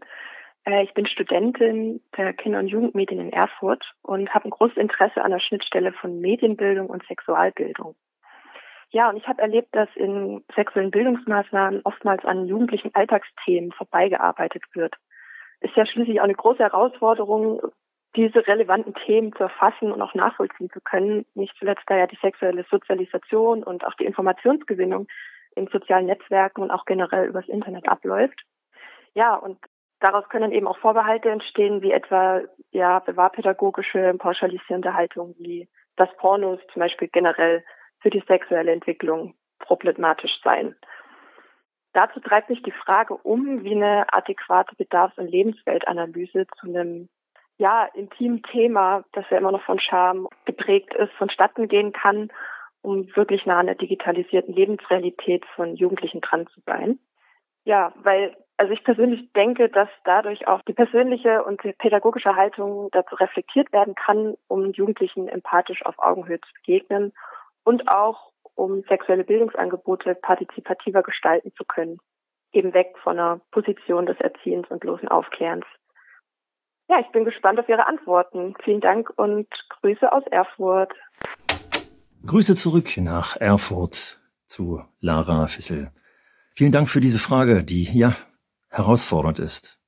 Äh, 0.65 0.85
ich 0.85 0.95
bin 0.95 1.05
Studentin 1.07 2.01
der 2.17 2.33
Kinder- 2.33 2.61
und 2.61 2.69
Jugendmedien 2.69 3.19
in 3.19 3.33
Erfurt 3.33 3.85
und 4.03 4.33
habe 4.33 4.45
ein 4.45 4.53
großes 4.53 4.77
Interesse 4.77 5.25
an 5.25 5.33
der 5.33 5.41
Schnittstelle 5.41 5.93
von 5.93 6.21
Medienbildung 6.21 6.87
und 6.87 7.05
Sexualbildung. 7.09 7.97
Ja, 8.91 9.11
und 9.11 9.17
ich 9.17 9.27
habe 9.27 9.43
erlebt, 9.43 9.75
dass 9.75 9.89
in 9.97 10.45
sexuellen 10.55 10.93
Bildungsmaßnahmen 10.93 11.81
oftmals 11.83 12.25
an 12.25 12.47
jugendlichen 12.47 12.95
Alltagsthemen 12.95 13.73
vorbeigearbeitet 13.73 14.63
wird. 14.75 14.95
ist 15.59 15.75
ja 15.75 15.87
schließlich 15.87 16.21
auch 16.21 16.25
eine 16.25 16.35
große 16.35 16.63
Herausforderung, 16.63 17.63
diese 18.15 18.47
relevanten 18.47 18.95
Themen 18.95 19.33
zu 19.33 19.43
erfassen 19.43 19.91
und 19.91 20.01
auch 20.03 20.15
nachvollziehen 20.15 20.71
zu 20.71 20.81
können. 20.81 21.27
Nicht 21.35 21.57
zuletzt 21.59 21.83
da 21.89 21.97
ja 21.97 22.07
die 22.07 22.19
sexuelle 22.23 22.65
Sozialisation 22.71 23.65
und 23.65 23.85
auch 23.85 23.95
die 23.95 24.07
Informationsgewinnung 24.07 25.09
in 25.55 25.67
sozialen 25.69 26.07
Netzwerken 26.07 26.63
und 26.63 26.71
auch 26.71 26.85
generell 26.85 27.29
übers 27.29 27.49
Internet 27.49 27.89
abläuft. 27.89 28.41
Ja, 29.15 29.35
und 29.35 29.59
daraus 30.01 30.29
können 30.29 30.53
eben 30.53 30.67
auch 30.67 30.79
Vorbehalte 30.79 31.31
entstehen, 31.31 31.83
wie 31.83 31.93
etwa 31.93 32.43
ja 32.71 33.01
bewahrpädagogische 33.01 34.15
pauschalisierende 34.19 34.95
Haltung, 34.95 35.35
wie 35.39 35.69
dass 35.97 36.15
Pornos 36.17 36.61
zum 36.73 36.81
Beispiel 36.81 37.09
generell 37.09 37.65
für 38.01 38.11
die 38.11 38.23
sexuelle 38.27 38.73
Entwicklung 38.73 39.35
problematisch 39.59 40.41
seien. 40.43 40.75
Dazu 41.93 42.21
treibt 42.21 42.49
mich 42.49 42.63
die 42.63 42.71
Frage 42.71 43.15
um, 43.15 43.65
wie 43.65 43.75
eine 43.75 44.07
adäquate 44.13 44.77
Bedarfs- 44.77 45.19
und 45.19 45.27
Lebensweltanalyse 45.27 46.47
zu 46.59 46.69
einem 46.69 47.09
ja, 47.59 47.85
intimen 47.93 48.43
Thema, 48.45 49.05
das 49.13 49.27
ja 49.29 49.37
immer 49.37 49.53
noch 49.53 49.65
von 49.65 49.79
Scham 49.79 50.29
geprägt 50.47 50.95
ist, 50.95 51.13
vonstatten 51.15 51.69
gehen 51.69 51.93
kann, 51.93 52.31
um 52.83 53.09
wirklich 53.15 53.47
nah 53.47 53.59
an 53.59 53.67
der 53.67 53.75
digitalisierten 53.75 54.55
Lebensrealität 54.55 55.45
von 55.55 55.77
Jugendlichen 55.77 56.21
dran 56.21 56.47
zu 56.49 56.61
sein. 56.67 56.99
Ja, 57.65 57.93
weil, 57.97 58.37
also 58.57 58.73
ich 58.73 58.83
persönlich 58.85 59.33
denke, 59.33 59.69
dass 59.69 59.89
dadurch 60.05 60.49
auch 60.49 60.63
die 60.63 60.73
persönliche 60.73 61.45
und 61.45 61.63
die 61.63 61.73
pädagogische 61.73 62.37
Haltung 62.37 62.89
dazu 62.93 63.15
reflektiert 63.17 63.73
werden 63.73 63.95
kann, 63.95 64.35
um 64.49 64.73
Jugendlichen 64.73 65.29
empathisch 65.29 65.85
auf 65.85 65.99
Augenhöhe 65.99 66.41
zu 66.41 66.53
begegnen 66.55 67.13
und 67.65 67.89
auch 67.89 68.33
um 68.55 68.83
sexuelle 68.89 69.25
Bildungsangebote 69.25 70.15
partizipativer 70.15 71.03
gestalten 71.03 71.53
zu 71.57 71.65
können, 71.65 71.99
eben 72.53 72.75
weg 72.75 72.95
von 73.03 73.19
einer 73.19 73.41
Position 73.51 74.07
des 74.07 74.19
Erziehens 74.21 74.69
und 74.71 74.81
bloßen 74.81 75.09
Aufklärens. 75.09 75.67
Ja, 76.89 76.99
ich 76.99 77.09
bin 77.13 77.25
gespannt 77.25 77.61
auf 77.61 77.69
Ihre 77.69 77.87
Antworten. 77.87 78.55
Vielen 78.65 78.81
Dank 78.81 79.13
und 79.17 79.47
Grüße 79.81 80.13
aus 80.13 80.27
Erfurt. 80.27 80.93
Grüße 82.27 82.55
zurück 82.55 82.99
nach 82.99 83.37
Erfurt 83.37 84.21
zu 84.47 84.83
Lara 85.01 85.47
Fissel. 85.47 85.91
Vielen 86.55 86.71
Dank 86.71 86.89
für 86.91 87.01
diese 87.01 87.19
Frage, 87.19 87.65
die 87.65 87.85
ja 87.85 88.15
herausfordernd 88.69 89.39
ist. 89.39 89.79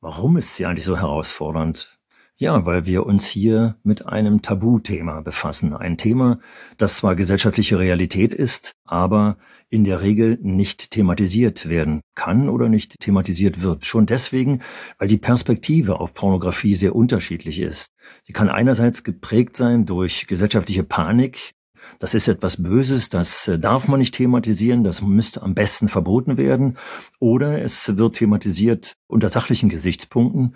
Warum 0.00 0.36
ist 0.36 0.56
sie 0.56 0.66
eigentlich 0.66 0.84
so 0.84 0.96
herausfordernd? 0.96 2.00
Ja, 2.36 2.66
weil 2.66 2.84
wir 2.84 3.06
uns 3.06 3.26
hier 3.26 3.76
mit 3.84 4.06
einem 4.06 4.42
Tabuthema 4.42 5.20
befassen. 5.20 5.72
Ein 5.72 5.96
Thema, 5.96 6.40
das 6.78 6.96
zwar 6.96 7.14
gesellschaftliche 7.14 7.78
Realität 7.78 8.34
ist, 8.34 8.72
aber 8.84 9.38
in 9.70 9.84
der 9.84 10.00
Regel 10.00 10.38
nicht 10.42 10.90
thematisiert 10.90 11.68
werden 11.68 12.00
kann 12.14 12.48
oder 12.48 12.68
nicht 12.68 13.00
thematisiert 13.00 13.62
wird. 13.62 13.86
Schon 13.86 14.06
deswegen, 14.06 14.62
weil 14.98 15.08
die 15.08 15.18
Perspektive 15.18 16.00
auf 16.00 16.14
Pornografie 16.14 16.74
sehr 16.74 16.96
unterschiedlich 16.96 17.60
ist. 17.60 17.88
Sie 18.22 18.32
kann 18.32 18.48
einerseits 18.48 19.04
geprägt 19.04 19.56
sein 19.56 19.86
durch 19.86 20.26
gesellschaftliche 20.26 20.84
Panik. 20.84 21.54
Das 21.98 22.14
ist 22.14 22.28
etwas 22.28 22.62
Böses, 22.62 23.08
das 23.08 23.48
äh, 23.48 23.58
darf 23.58 23.88
man 23.88 23.98
nicht 23.98 24.14
thematisieren, 24.14 24.84
das 24.84 25.02
müsste 25.02 25.42
am 25.42 25.54
besten 25.54 25.88
verboten 25.88 26.36
werden. 26.36 26.76
Oder 27.18 27.60
es 27.62 27.96
wird 27.96 28.16
thematisiert 28.16 28.94
unter 29.06 29.28
sachlichen 29.28 29.68
Gesichtspunkten. 29.68 30.54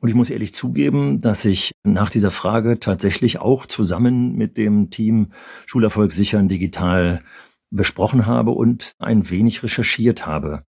Und 0.00 0.08
ich 0.08 0.14
muss 0.14 0.30
ehrlich 0.30 0.54
zugeben, 0.54 1.20
dass 1.20 1.44
ich 1.44 1.72
nach 1.84 2.08
dieser 2.08 2.30
Frage 2.30 2.80
tatsächlich 2.80 3.38
auch 3.38 3.66
zusammen 3.66 4.34
mit 4.34 4.56
dem 4.56 4.90
Team 4.90 5.32
Schulerfolg 5.66 6.12
sichern 6.12 6.48
digital 6.48 7.22
besprochen 7.70 8.26
habe 8.26 8.50
und 8.50 8.92
ein 8.98 9.30
wenig 9.30 9.62
recherchiert 9.62 10.26
habe, 10.26 10.64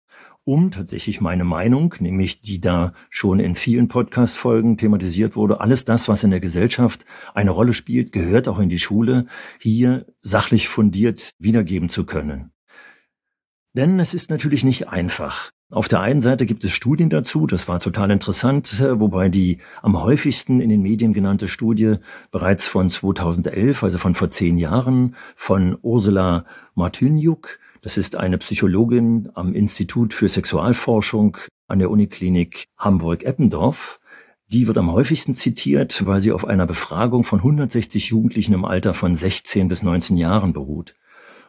um 0.50 0.73
tatsächlich 0.73 1.21
meine 1.21 1.45
Meinung, 1.45 1.95
nämlich 2.00 2.40
die 2.40 2.61
da 2.61 2.92
schon 3.09 3.38
in 3.38 3.54
vielen 3.54 3.87
Podcast-Folgen 3.87 4.76
thematisiert 4.76 5.37
wurde, 5.37 5.61
alles 5.61 5.85
das, 5.85 6.09
was 6.09 6.25
in 6.25 6.33
der 6.33 6.40
Gesellschaft 6.40 7.04
eine 7.35 7.52
Rolle 7.52 7.73
spielt, 7.73 8.11
gehört 8.11 8.49
auch 8.49 8.59
in 8.59 8.69
die 8.69 8.80
Schule, 8.80 9.26
hier 9.61 10.07
sachlich 10.23 10.69
fundiert 10.69 11.30
wiedergeben 11.38 11.88
zu 11.88 12.04
können. 12.04 12.50
Denn 13.75 14.00
es 14.00 14.12
ist 14.12 14.28
natürlich 14.28 14.64
nicht 14.64 14.88
einfach. 14.88 15.52
Auf 15.71 15.87
der 15.87 16.00
einen 16.00 16.21
Seite 16.21 16.47
gibt 16.47 16.64
es 16.64 16.73
Studien 16.73 17.11
dazu, 17.11 17.47
das 17.47 17.69
war 17.69 17.78
total 17.78 18.11
interessant, 18.11 18.83
wobei 18.95 19.28
die 19.28 19.59
am 19.83 20.02
häufigsten 20.02 20.61
in 20.61 20.69
den 20.69 20.83
Medien 20.83 21.12
genannte 21.12 21.47
Studie 21.47 21.99
bereits 22.33 22.66
von 22.66 22.90
2011, 22.90 23.85
also 23.85 23.99
von 23.99 24.16
vor 24.16 24.28
zehn 24.28 24.59
Jahren, 24.59 25.14
von 25.37 25.78
Ursula 25.80 26.45
Martyniuk, 26.75 27.61
das 27.82 27.96
ist 27.96 28.16
eine 28.16 28.38
Psychologin 28.38 29.30
am 29.34 29.54
Institut 29.54 30.12
für 30.12 30.28
Sexualforschung 30.28 31.37
an 31.66 31.78
der 31.78 31.90
Uniklinik 31.90 32.66
Hamburg-Eppendorf. 32.78 34.00
Die 34.49 34.66
wird 34.66 34.78
am 34.78 34.92
häufigsten 34.92 35.34
zitiert, 35.34 36.04
weil 36.06 36.20
sie 36.20 36.32
auf 36.32 36.44
einer 36.44 36.66
Befragung 36.66 37.25
von 37.25 37.38
160 37.38 38.08
Jugendlichen 38.10 38.52
im 38.52 38.64
Alter 38.64 38.94
von 38.94 39.14
16 39.14 39.68
bis 39.68 39.82
19 39.82 40.16
Jahren 40.16 40.52
beruht. 40.52 40.94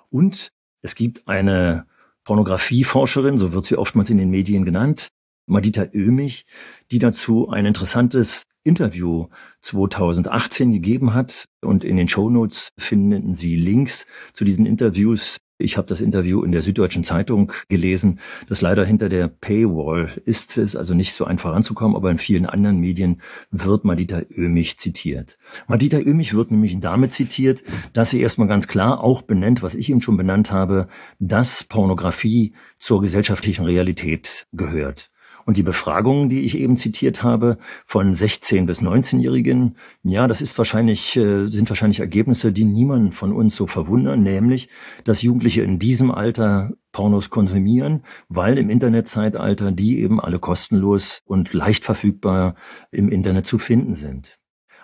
Und 0.10 0.52
es 0.82 0.96
gibt 0.96 1.28
eine 1.28 1.86
Pornografieforscherin, 2.24 3.38
so 3.38 3.54
wird 3.54 3.66
sie 3.66 3.78
oftmals 3.78 4.10
in 4.10 4.18
den 4.18 4.30
Medien 4.30 4.64
genannt, 4.66 5.10
Madita 5.48 5.88
Oemich, 5.94 6.46
die 6.92 7.00
dazu 7.00 7.50
ein 7.50 7.66
interessantes 7.66 8.44
Interview 8.64 9.28
2018 9.62 10.72
gegeben 10.72 11.14
hat. 11.14 11.46
Und 11.62 11.84
in 11.84 11.98
den 11.98 12.08
Shownotes 12.08 12.70
finden 12.78 13.34
Sie 13.34 13.56
Links 13.56 14.06
zu 14.34 14.46
diesen 14.46 14.66
Interviews. 14.66 15.38
Ich 15.62 15.78
habe 15.78 15.88
das 15.88 16.02
Interview 16.02 16.44
in 16.44 16.52
der 16.52 16.62
Süddeutschen 16.62 17.04
Zeitung 17.04 17.52
gelesen, 17.70 18.20
das 18.50 18.62
leider 18.62 18.86
hinter 18.86 19.10
der 19.10 19.28
Paywall 19.28 20.10
ist. 20.26 20.58
Es 20.58 20.76
also 20.76 20.94
nicht 20.94 21.14
so 21.14 21.26
einfach 21.26 21.54
ranzukommen, 21.54 21.96
aber 21.96 22.12
in 22.12 22.18
vielen 22.18 22.46
anderen 22.46 22.80
Medien 22.80 23.22
wird 23.52 23.86
Madita 23.86 24.22
Oemich 24.36 24.78
zitiert. 24.78 25.38
Madita 25.68 25.98
Oemich 25.98 26.34
wird 26.34 26.52
nämlich 26.52 26.80
damit 26.80 27.14
zitiert, 27.14 27.64
dass 27.94 28.10
sie 28.10 28.22
erstmal 28.22 28.48
ganz 28.48 28.68
klar 28.68 29.04
auch 29.04 29.22
benennt, 29.22 29.62
was 29.62 29.76
ich 29.76 29.90
eben 29.90 30.02
schon 30.02 30.18
benannt 30.18 30.52
habe, 30.52 30.88
dass 31.20 31.64
Pornografie 31.64 32.54
zur 32.80 33.02
gesellschaftlichen 33.02 33.66
Realität 33.66 34.48
gehört. 34.54 35.11
Und 35.46 35.58
die 35.58 35.64
Befragungen, 35.64 36.30
die 36.30 36.42
ich 36.42 36.58
eben 36.58 36.78
zitiert 36.78 37.24
habe, 37.24 37.58
von 37.86 38.14
16 38.14 38.66
bis 38.66 38.82
19-Jährigen, 38.82 39.76
ja, 40.04 40.28
das 40.28 40.42
ist 40.42 40.58
wahrscheinlich, 40.58 41.16
äh, 41.18 41.48
sind 41.48 41.70
wahrscheinlich 41.70 42.00
Ergebnisse, 42.00 42.52
die 42.52 42.66
niemanden 42.66 43.12
von 43.12 43.34
uns 43.34 43.56
so 43.56 43.68
verwundern, 43.68 44.24
nämlich, 44.24 44.70
dass 45.04 45.22
Jugendliche 45.22 45.64
in 45.64 45.80
diesem 45.80 46.12
Alter 46.12 46.72
Pornos 46.92 47.30
konsumieren, 47.30 48.04
weil 48.28 48.58
im 48.58 48.70
Internetzeitalter 48.70 49.72
die 49.72 50.00
eben 50.00 50.20
alle 50.20 50.40
kostenlos 50.40 51.22
und 51.26 51.54
leicht 51.54 51.86
verfügbar 51.86 52.56
im 52.92 53.10
Internet 53.10 53.46
zu 53.46 53.58
finden 53.58 53.96
sind. 53.96 54.38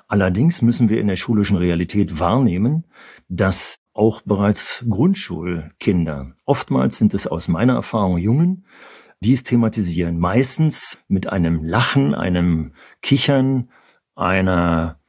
Allerdings 0.08 0.62
müssen 0.62 0.88
wir 0.88 1.02
in 1.02 1.08
der 1.08 1.18
schulischen 1.18 1.58
Realität 1.58 2.20
wahrnehmen, 2.20 2.86
dass 3.28 3.80
auch 3.94 4.22
bereits 4.22 4.86
Grundschulkinder, 4.88 6.34
oftmals 6.46 6.98
sind 6.98 7.14
es 7.14 7.28
aus 7.28 7.48
meiner 7.48 7.74
Erfahrung 7.74 8.18
Jungen, 8.18 8.66
dies 9.22 9.44
thematisieren. 9.44 10.20
Meistens 10.20 11.00
mit 11.08 11.28
einem 11.28 11.64
Lachen, 11.64 12.14
einem 12.14 12.74
Kichern, 13.02 13.70
einer 14.16 15.00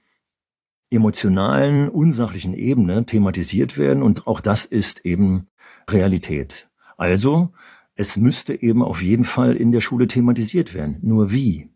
emotionalen, 0.91 1.89
unsachlichen 1.89 2.55
Ebene 2.55 3.05
thematisiert 3.05 3.77
werden 3.77 4.03
und 4.03 4.27
auch 4.27 4.41
das 4.41 4.65
ist 4.65 5.05
eben 5.05 5.49
Realität. 5.89 6.69
Also, 6.97 7.53
es 7.95 8.17
müsste 8.17 8.61
eben 8.61 8.83
auf 8.83 9.03
jeden 9.03 9.25
Fall 9.25 9.57
in 9.57 9.73
der 9.73 9.81
Schule 9.81 10.07
thematisiert 10.07 10.73
werden. 10.73 10.99
Nur 11.03 11.31
wie? 11.33 11.69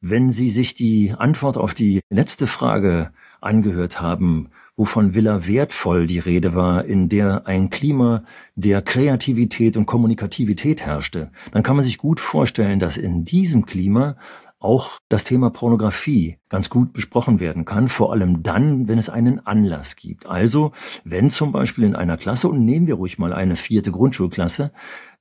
Wenn 0.00 0.30
Sie 0.30 0.48
sich 0.48 0.74
die 0.74 1.12
Antwort 1.16 1.56
auf 1.56 1.74
die 1.74 2.00
letzte 2.08 2.46
Frage 2.46 3.12
angehört 3.40 4.00
haben, 4.00 4.50
wovon 4.78 5.12
Villa 5.12 5.46
wertvoll 5.46 6.06
die 6.06 6.20
Rede 6.20 6.54
war, 6.54 6.84
in 6.84 7.08
der 7.08 7.46
ein 7.46 7.68
Klima 7.68 8.22
der 8.54 8.80
Kreativität 8.80 9.76
und 9.76 9.86
Kommunikativität 9.86 10.80
herrschte, 10.80 11.32
dann 11.50 11.64
kann 11.64 11.76
man 11.76 11.84
sich 11.84 11.98
gut 11.98 12.20
vorstellen, 12.20 12.78
dass 12.78 12.96
in 12.96 13.24
diesem 13.24 13.66
Klima 13.66 14.16
auch 14.60 14.98
das 15.08 15.24
Thema 15.24 15.50
Pornografie 15.50 16.38
ganz 16.48 16.70
gut 16.70 16.92
besprochen 16.92 17.40
werden 17.40 17.64
kann, 17.64 17.88
vor 17.88 18.12
allem 18.12 18.42
dann, 18.42 18.88
wenn 18.88 18.98
es 18.98 19.08
einen 19.08 19.44
Anlass 19.46 19.96
gibt. 19.96 20.26
Also, 20.26 20.72
wenn 21.04 21.28
zum 21.28 21.52
Beispiel 21.52 21.84
in 21.84 21.96
einer 21.96 22.16
Klasse, 22.16 22.48
und 22.48 22.64
nehmen 22.64 22.86
wir 22.86 22.94
ruhig 22.94 23.18
mal 23.18 23.32
eine 23.32 23.56
vierte 23.56 23.92
Grundschulklasse, 23.92 24.72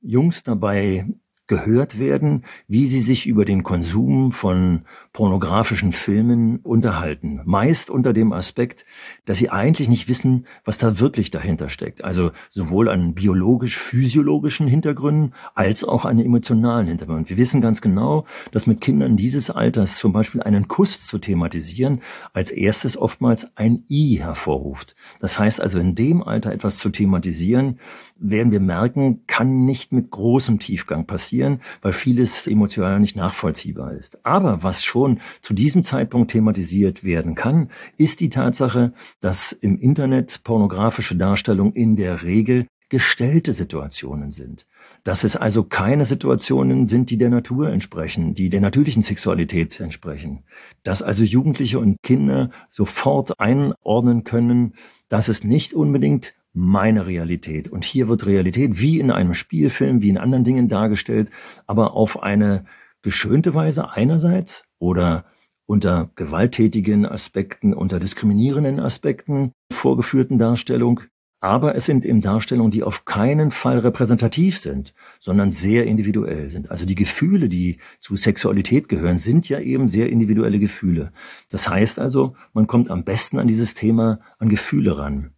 Jungs 0.01 0.43
dabei 0.43 1.07
gehört 1.47 1.97
werden, 1.97 2.43
wie 2.67 2.85
sie 2.87 2.99
sich 2.99 3.25
über 3.25 3.45
den 3.45 3.63
Konsum 3.63 4.31
von 4.31 4.81
pornografischen 5.13 5.93
Filmen 5.93 6.57
unterhalten. 6.57 7.41
Meist 7.45 7.89
unter 7.89 8.13
dem 8.13 8.33
Aspekt, 8.33 8.85
dass 9.25 9.37
sie 9.37 9.49
eigentlich 9.49 9.87
nicht 9.87 10.09
wissen, 10.09 10.45
was 10.65 10.77
da 10.77 10.99
wirklich 10.99 11.31
dahinter 11.31 11.69
steckt. 11.69 12.03
Also 12.03 12.31
sowohl 12.51 12.89
an 12.89 13.13
biologisch-physiologischen 13.13 14.67
Hintergründen 14.67 15.33
als 15.55 15.83
auch 15.83 16.05
an 16.05 16.19
emotionalen 16.19 16.87
Hintergründen. 16.87 17.29
Wir 17.29 17.37
wissen 17.37 17.61
ganz 17.61 17.81
genau, 17.81 18.25
dass 18.51 18.67
mit 18.67 18.81
Kindern 18.81 19.15
dieses 19.15 19.49
Alters 19.49 19.97
zum 19.97 20.11
Beispiel 20.11 20.43
einen 20.43 20.67
Kuss 20.67 21.07
zu 21.07 21.17
thematisieren, 21.17 22.01
als 22.33 22.51
erstes 22.51 22.97
oftmals 22.97 23.47
ein 23.55 23.85
I 23.89 24.19
hervorruft. 24.19 24.95
Das 25.19 25.39
heißt 25.39 25.61
also, 25.61 25.79
in 25.79 25.95
dem 25.95 26.21
Alter 26.21 26.51
etwas 26.51 26.77
zu 26.77 26.89
thematisieren, 26.89 27.79
werden 28.19 28.51
wir 28.51 28.59
merken, 28.59 29.21
kann 29.27 29.65
nicht 29.65 29.91
mit 29.91 30.11
großem 30.11 30.59
Tiefgang 30.59 31.05
passieren 31.05 31.36
passieren, 31.37 31.61
weil 31.81 31.93
vieles 31.93 32.47
emotional 32.47 32.99
nicht 32.99 33.15
nachvollziehbar 33.15 33.93
ist. 33.93 34.25
Aber 34.25 34.63
was 34.63 34.83
schon 34.83 35.19
zu 35.41 35.53
diesem 35.53 35.83
Zeitpunkt 35.83 36.31
thematisiert 36.31 37.03
werden 37.03 37.35
kann, 37.35 37.69
ist 37.97 38.19
die 38.19 38.29
Tatsache, 38.29 38.93
dass 39.19 39.51
im 39.51 39.79
Internet 39.79 40.41
pornografische 40.43 41.15
Darstellungen 41.15 41.73
in 41.73 41.95
der 41.95 42.23
Regel 42.23 42.67
gestellte 42.89 43.51
Situationen 43.51 44.31
sind. 44.31 44.65
Dass 45.03 45.25
es 45.25 45.35
also 45.35 45.63
keine 45.63 46.05
Situationen 46.05 46.87
sind, 46.87 47.09
die 47.09 47.17
der 47.17 47.29
Natur 47.29 47.69
entsprechen, 47.69 48.33
die 48.33 48.49
der 48.49 48.61
natürlichen 48.61 49.03
Sexualität 49.03 49.79
entsprechen. 49.81 50.43
Dass 50.83 51.03
also 51.03 51.23
Jugendliche 51.23 51.79
und 51.79 51.97
Kinder 52.01 52.49
sofort 52.69 53.37
einordnen 53.39 54.23
können, 54.23 54.73
dass 55.09 55.27
es 55.27 55.43
nicht 55.43 55.73
unbedingt 55.73 56.33
meine 56.57 57.05
Realität. 57.05 57.69
Und 57.69 57.85
hier 57.85 58.07
wird 58.07 58.25
Realität 58.25 58.79
wie 58.79 58.99
in 58.99 59.11
einem 59.11 59.33
Spielfilm, 59.33 60.01
wie 60.01 60.09
in 60.09 60.17
anderen 60.17 60.43
Dingen 60.43 60.67
dargestellt, 60.67 61.29
aber 61.65 61.93
auf 61.93 62.21
eine 62.23 62.65
geschönte 63.01 63.53
Weise 63.53 63.91
einerseits 63.91 64.63
oder 64.79 65.25
unter 65.65 66.09
gewalttätigen 66.15 67.05
Aspekten, 67.05 67.73
unter 67.73 67.99
diskriminierenden 67.99 68.79
Aspekten 68.79 69.51
vorgeführten 69.71 70.37
Darstellung 70.37 71.01
aber 71.39 71.75
es 71.75 71.85
sind 71.85 72.03
eben 72.03 72.21
Darstellungen, 72.21 72.71
die 72.71 72.83
auf 72.83 73.05
keinen 73.05 73.51
Fall 73.51 73.77
repräsentativ 73.79 74.57
sind, 74.57 74.95
sondern 75.19 75.51
sehr 75.51 75.85
individuell 75.85 76.49
sind. 76.49 76.71
Also 76.71 76.85
die 76.85 76.95
Gefühle, 76.95 77.47
die 77.47 77.77
zu 77.99 78.15
Sexualität 78.15 78.89
gehören, 78.89 79.17
sind 79.17 79.47
ja 79.47 79.59
eben 79.59 79.87
sehr 79.87 80.09
individuelle 80.09 80.57
Gefühle. 80.57 81.11
Das 81.49 81.69
heißt 81.69 81.99
also, 81.99 82.35
man 82.53 82.65
kommt 82.65 82.89
am 82.89 83.03
besten 83.03 83.37
an 83.37 83.47
dieses 83.47 83.75
Thema, 83.75 84.19
an 84.39 84.49
Gefühle 84.49 84.97
ran. 84.97 85.36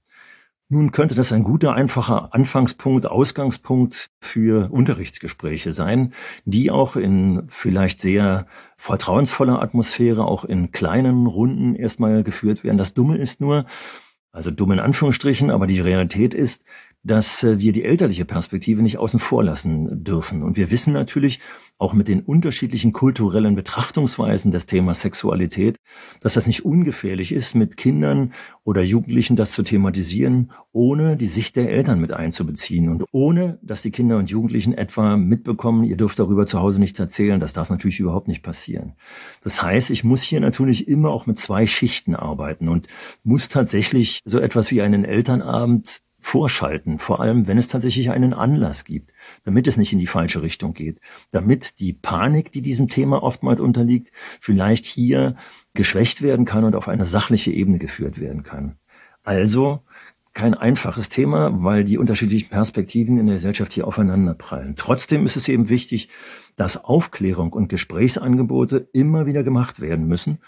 Nun 0.71 0.91
könnte 0.91 1.15
das 1.15 1.31
ein 1.31 1.41
guter, 1.41 1.73
einfacher 1.73 2.31
Anfangspunkt, 2.31 3.07
Ausgangspunkt 3.07 4.11
für 4.21 4.71
Unterrichtsgespräche 4.71 5.73
sein, 5.73 6.13
die 6.45 6.69
auch 6.69 6.95
in 6.95 7.41
vielleicht 7.47 7.99
sehr 7.99 8.45
vertrauensvoller 8.77 9.63
Atmosphäre, 9.63 10.25
auch 10.25 10.45
in 10.45 10.71
kleinen 10.71 11.25
Runden 11.25 11.73
erstmal 11.73 12.21
geführt 12.21 12.63
werden. 12.63 12.77
Das 12.77 12.93
Dumme 12.93 13.17
ist 13.17 13.41
nur, 13.41 13.65
also 14.31 14.51
dumm 14.51 14.73
in 14.73 14.79
Anführungsstrichen, 14.79 15.49
aber 15.49 15.65
die 15.65 15.79
Realität 15.79 16.35
ist, 16.35 16.63
dass 17.03 17.43
äh, 17.43 17.59
wir 17.59 17.71
die 17.71 17.85
elterliche 17.85 18.25
Perspektive 18.25 18.81
nicht 18.81 18.97
außen 18.97 19.19
vor 19.19 19.43
lassen 19.43 20.03
dürfen. 20.03 20.43
Und 20.43 20.57
wir 20.57 20.69
wissen 20.69 20.93
natürlich 20.93 21.39
auch 21.77 21.93
mit 21.93 22.09
den 22.09 22.21
unterschiedlichen 22.21 22.91
kulturellen 22.91 23.55
Betrachtungsweisen 23.55 24.51
des 24.51 24.65
Themas 24.65 24.99
Sexualität, 24.99 25.77
dass 26.19 26.33
das 26.33 26.45
nicht 26.45 26.65
ungefährlich 26.65 27.31
ist, 27.31 27.55
mit 27.55 27.77
Kindern 27.77 28.33
oder 28.65 28.81
Jugendlichen 28.81 29.37
das 29.37 29.53
zu 29.53 29.63
thematisieren, 29.63 30.51
ohne 30.73 31.15
die 31.15 31.27
Sicht 31.27 31.55
der 31.55 31.69
Eltern 31.69 32.01
mit 32.01 32.11
einzubeziehen 32.11 32.89
und 32.89 33.05
ohne, 33.13 33.59
dass 33.61 33.81
die 33.81 33.91
Kinder 33.91 34.17
und 34.17 34.29
Jugendlichen 34.29 34.73
etwa 34.73 35.15
mitbekommen, 35.15 35.85
ihr 35.85 35.95
dürft 35.95 36.19
darüber 36.19 36.45
zu 36.45 36.59
Hause 36.59 36.79
nichts 36.79 36.99
erzählen. 36.99 37.39
Das 37.39 37.53
darf 37.53 37.69
natürlich 37.69 38.01
überhaupt 38.01 38.27
nicht 38.27 38.43
passieren. 38.43 38.93
Das 39.41 39.63
heißt, 39.63 39.89
ich 39.89 40.03
muss 40.03 40.21
hier 40.21 40.41
natürlich 40.41 40.89
immer 40.89 41.11
auch 41.11 41.27
mit 41.27 41.37
zwei 41.37 41.65
Schichten 41.65 42.13
arbeiten 42.13 42.67
und 42.67 42.87
muss 43.23 43.47
tatsächlich 43.47 44.19
so 44.25 44.37
etwas 44.37 44.69
wie 44.71 44.81
einen 44.81 45.05
Elternabend 45.05 46.01
vorschalten, 46.19 46.99
vor 46.99 47.19
allem 47.19 47.47
wenn 47.47 47.57
es 47.57 47.67
tatsächlich 47.67 48.11
einen 48.11 48.33
Anlass 48.33 48.85
gibt, 48.85 49.13
damit 49.43 49.67
es 49.67 49.77
nicht 49.77 49.93
in 49.93 49.99
die 49.99 50.07
falsche 50.07 50.41
Richtung 50.41 50.73
geht, 50.73 50.99
damit 51.31 51.79
die 51.79 51.93
Panik, 51.93 52.51
die 52.51 52.61
diesem 52.61 52.87
Thema 52.87 53.23
oftmals 53.23 53.59
unterliegt, 53.59 54.11
vielleicht 54.39 54.85
hier 54.85 55.35
geschwächt 55.73 56.21
werden 56.21 56.45
kann 56.45 56.63
und 56.63 56.75
auf 56.75 56.87
eine 56.87 57.05
sachliche 57.05 57.51
Ebene 57.51 57.79
geführt 57.79 58.19
werden 58.19 58.43
kann. 58.43 58.77
Also 59.23 59.83
kein 60.33 60.53
einfaches 60.53 61.09
Thema, 61.09 61.63
weil 61.63 61.83
die 61.83 61.97
unterschiedlichen 61.97 62.49
Perspektiven 62.49 63.17
in 63.17 63.25
der 63.25 63.35
Gesellschaft 63.35 63.73
hier 63.73 63.87
aufeinanderprallen. 63.87 64.75
Trotzdem 64.75 65.25
ist 65.25 65.35
es 65.35 65.47
eben 65.47 65.69
wichtig, 65.69 66.09
dass 66.55 66.83
Aufklärung 66.83 67.51
und 67.51 67.67
Gesprächsangebote 67.67 68.89
immer 68.93 69.25
wieder 69.25 69.43
gemacht 69.43 69.81
werden 69.81 70.07
müssen 70.07 70.39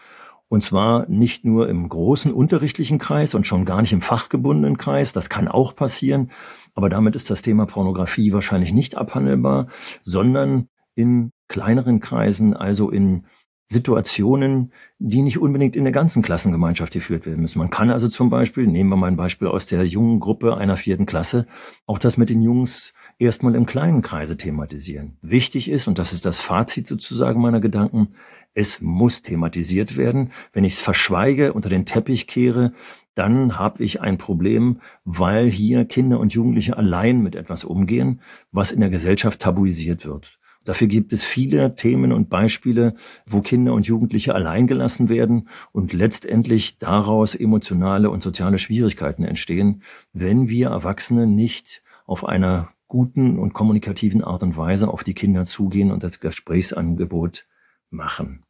und 0.52 0.62
zwar 0.62 1.08
nicht 1.08 1.46
nur 1.46 1.70
im 1.70 1.88
großen 1.88 2.34
unterrichtlichen 2.34 2.98
Kreis 3.00 3.36
und 3.36 3.48
schon 3.48 3.64
gar 3.64 3.82
nicht 3.82 3.94
im 3.94 4.02
fachgebundenen 4.02 4.78
Kreis. 4.78 5.14
Das 5.14 5.30
kann 5.30 5.48
auch 5.48 5.78
passieren. 5.78 6.30
Aber 6.76 6.90
damit 6.90 7.16
ist 7.16 7.30
das 7.30 7.42
Thema 7.42 7.66
Pornografie 7.66 8.34
wahrscheinlich 8.34 8.74
nicht 8.74 8.98
abhandelbar, 8.98 9.68
sondern 10.04 10.68
in 10.94 11.32
kleineren 11.48 12.02
Kreisen, 12.02 12.54
also 12.54 12.90
in 12.90 13.24
Situationen, 13.66 14.74
die 15.00 15.22
nicht 15.22 15.40
unbedingt 15.40 15.78
in 15.78 15.86
der 15.86 15.94
ganzen 15.94 16.22
Klassengemeinschaft 16.22 16.92
geführt 16.92 17.26
werden 17.26 17.40
müssen. 17.40 17.60
Man 17.60 17.70
kann 17.70 17.90
also 17.90 18.10
zum 18.10 18.30
Beispiel, 18.30 18.68
nehmen 18.68 18.90
wir 18.90 18.98
mal 18.98 19.08
ein 19.08 19.16
Beispiel 19.16 19.48
aus 19.48 19.68
der 19.68 19.86
jungen 19.86 20.20
Gruppe 20.20 20.58
einer 20.58 20.76
vierten 20.76 21.06
Klasse, 21.06 21.48
auch 21.86 21.98
das 21.98 22.18
mit 22.18 22.30
den 22.30 22.42
Jungs 22.42 22.92
erstmal 23.20 23.56
im 23.56 23.66
kleinen 23.66 24.02
Kreise 24.02 24.36
thematisieren. 24.36 25.18
Wichtig 25.22 25.72
ist, 25.72 25.88
und 25.88 25.98
das 25.98 26.12
ist 26.12 26.26
das 26.26 26.40
Fazit 26.40 26.88
sozusagen 26.88 27.40
meiner 27.40 27.62
Gedanken, 27.62 28.10
es 28.54 28.82
muss 28.82 29.22
thematisiert 29.22 29.98
werden. 29.98 30.32
Wenn 30.52 30.64
ich 30.64 30.74
es 30.74 30.82
verschweige, 30.82 31.54
unter 31.54 31.70
den 31.70 31.86
Teppich 31.86 32.28
kehre, 32.28 32.74
dann 33.16 33.58
habe 33.58 33.84
ich 33.84 34.02
ein 34.02 34.18
Problem, 34.18 34.82
weil 35.04 35.50
hier 35.50 35.86
Kinder 35.86 36.20
und 36.20 36.34
Jugendliche 36.34 36.78
allein 36.78 37.22
mit 37.22 37.36
etwas 37.36 37.64
umgehen, 37.64 38.22
was 38.52 38.72
in 38.72 38.80
der 38.80 38.90
Gesellschaft 38.90 39.40
tabuisiert 39.42 40.06
wird. 40.06 40.40
Dafür 40.64 40.88
gibt 40.88 41.12
es 41.12 41.24
viele 41.24 41.74
Themen 41.74 42.12
und 42.12 42.30
Beispiele, 42.30 42.96
wo 43.26 43.42
Kinder 43.42 43.74
und 43.74 43.88
Jugendliche 43.88 44.36
allein 44.36 44.68
gelassen 44.68 45.10
werden 45.10 45.50
und 45.72 45.92
letztendlich 45.92 46.78
daraus 46.78 47.34
emotionale 47.34 48.12
und 48.12 48.22
soziale 48.22 48.60
Schwierigkeiten 48.60 49.24
entstehen, 49.24 49.82
wenn 50.14 50.50
wir 50.50 50.70
Erwachsene 50.70 51.26
nicht 51.26 51.82
auf 52.06 52.26
einer 52.26 52.70
guten 52.88 53.40
und 53.40 53.54
kommunikativen 53.54 54.24
Art 54.24 54.44
und 54.44 54.56
Weise 54.56 54.90
auf 54.90 55.04
die 55.04 55.16
Kinder 55.16 55.46
zugehen 55.46 55.92
und 55.92 56.04
das 56.04 56.20
Gesprächsangebot 56.20 57.46
machen. 57.92 58.44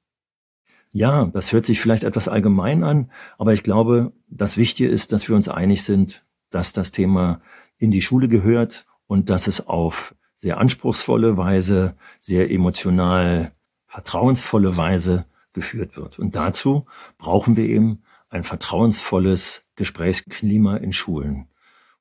Ja, 0.94 1.26
das 1.26 1.54
hört 1.54 1.66
sich 1.66 1.80
vielleicht 1.80 2.04
etwas 2.04 2.28
allgemein 2.28 2.84
an, 2.84 3.12
aber 3.38 3.54
ich 3.54 3.64
glaube, 3.64 4.12
das 4.28 4.58
Wichtige 4.58 4.90
ist, 4.90 5.14
dass 5.14 5.28
wir 5.30 5.36
uns 5.36 5.48
einig 5.48 5.84
sind, 5.84 6.26
dass 6.50 6.74
das 6.74 6.92
Thema 6.92 7.42
in 7.78 7.92
die 7.92 8.02
Schule 8.02 8.28
gehört 8.28 8.86
und 9.08 9.30
dass 9.30 9.48
es 9.48 9.66
auf 9.66 10.16
sehr 10.36 10.58
anspruchsvolle 10.58 11.38
Weise, 11.38 11.96
sehr 12.20 12.52
emotional 12.52 13.54
vertrauensvolle 13.88 14.76
Weise 14.76 15.26
geführt 15.54 15.98
wird. 15.98 16.20
Und 16.20 16.36
dazu 16.36 16.86
brauchen 17.18 17.56
wir 17.56 17.66
eben 17.66 18.04
ein 18.30 18.44
vertrauensvolles 18.44 19.64
Gesprächsklima 19.76 20.78
in 20.78 20.94
Schulen. 20.94 21.48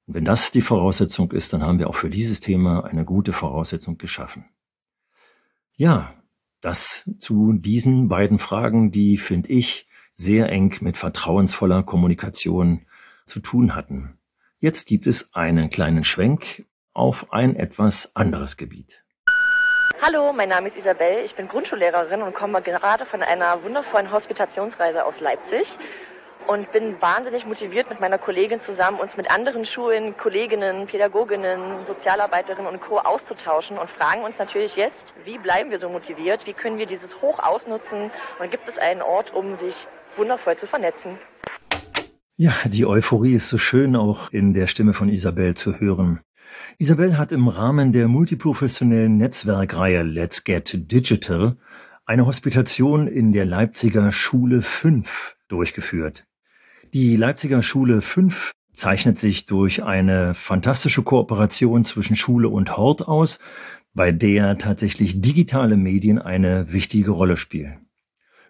Und 0.07 0.14
wenn 0.14 0.24
das 0.24 0.50
die 0.50 0.61
Voraussetzung 0.61 1.33
ist, 1.33 1.53
dann 1.53 1.62
haben 1.62 1.79
wir 1.79 1.88
auch 1.88 1.96
für 1.96 2.11
dieses 2.11 2.40
Thema 2.40 2.85
eine 2.85 3.05
gute 3.05 3.33
Voraussetzung 3.33 3.98
geschaffen. 3.98 4.44
Ja, 5.76 6.14
das 6.60 7.04
zu 7.18 7.52
diesen 7.52 8.08
beiden 8.08 8.38
Fragen, 8.38 8.90
die, 8.90 9.18
finde 9.18 9.48
ich, 9.48 9.88
sehr 10.12 10.50
eng 10.50 10.76
mit 10.80 10.96
vertrauensvoller 10.96 11.82
Kommunikation 11.82 12.86
zu 13.26 13.40
tun 13.40 13.74
hatten. 13.74 14.18
Jetzt 14.58 14.86
gibt 14.86 15.06
es 15.06 15.30
einen 15.32 15.70
kleinen 15.70 16.04
Schwenk 16.04 16.66
auf 16.92 17.32
ein 17.32 17.56
etwas 17.56 18.14
anderes 18.14 18.56
Gebiet. 18.56 19.02
Hallo, 20.02 20.32
mein 20.32 20.48
Name 20.48 20.68
ist 20.68 20.76
Isabel, 20.76 21.24
ich 21.24 21.34
bin 21.34 21.48
Grundschullehrerin 21.48 22.22
und 22.22 22.34
komme 22.34 22.62
gerade 22.62 23.04
von 23.04 23.22
einer 23.22 23.62
wundervollen 23.62 24.10
Hospitationsreise 24.10 25.04
aus 25.04 25.20
Leipzig 25.20 25.78
und 26.50 26.72
bin 26.72 27.00
wahnsinnig 27.00 27.46
motiviert 27.46 27.90
mit 27.90 28.00
meiner 28.00 28.18
Kollegin 28.18 28.60
zusammen, 28.60 28.98
uns 28.98 29.16
mit 29.16 29.30
anderen 29.30 29.64
Schulen, 29.64 30.16
Kolleginnen, 30.16 30.88
Pädagoginnen, 30.88 31.86
Sozialarbeiterinnen 31.86 32.66
und 32.66 32.80
Co. 32.80 32.98
auszutauschen 32.98 33.78
und 33.78 33.88
fragen 33.88 34.24
uns 34.24 34.36
natürlich 34.40 34.74
jetzt, 34.74 35.14
wie 35.24 35.38
bleiben 35.38 35.70
wir 35.70 35.78
so 35.78 35.88
motiviert, 35.88 36.48
wie 36.48 36.52
können 36.52 36.76
wir 36.76 36.86
dieses 36.86 37.22
Hoch 37.22 37.38
ausnutzen 37.38 38.10
und 38.40 38.50
gibt 38.50 38.68
es 38.68 38.78
einen 38.78 39.00
Ort, 39.00 39.32
um 39.32 39.54
sich 39.54 39.86
wundervoll 40.16 40.56
zu 40.56 40.66
vernetzen. 40.66 41.18
Ja, 42.34 42.52
die 42.64 42.84
Euphorie 42.84 43.34
ist 43.34 43.46
so 43.46 43.56
schön 43.56 43.94
auch 43.94 44.32
in 44.32 44.52
der 44.52 44.66
Stimme 44.66 44.92
von 44.92 45.08
Isabel 45.08 45.54
zu 45.54 45.78
hören. 45.78 46.18
Isabel 46.78 47.16
hat 47.16 47.30
im 47.30 47.46
Rahmen 47.46 47.92
der 47.92 48.08
multiprofessionellen 48.08 49.18
Netzwerkreihe 49.18 50.02
Let's 50.02 50.42
Get 50.42 50.90
Digital 50.90 51.58
eine 52.06 52.26
Hospitation 52.26 53.06
in 53.06 53.32
der 53.32 53.44
Leipziger 53.44 54.10
Schule 54.10 54.62
5 54.62 55.36
durchgeführt. 55.46 56.24
Die 56.92 57.14
Leipziger 57.14 57.62
Schule 57.62 58.03
5 58.03 58.50
zeichnet 58.72 59.16
sich 59.16 59.46
durch 59.46 59.85
eine 59.85 60.35
fantastische 60.35 61.03
Kooperation 61.03 61.85
zwischen 61.85 62.16
Schule 62.16 62.48
und 62.48 62.76
Hort 62.76 63.07
aus, 63.07 63.38
bei 63.94 64.11
der 64.11 64.59
tatsächlich 64.59 65.20
digitale 65.20 65.76
Medien 65.76 66.18
eine 66.18 66.72
wichtige 66.72 67.12
Rolle 67.12 67.37
spielen. 67.37 67.87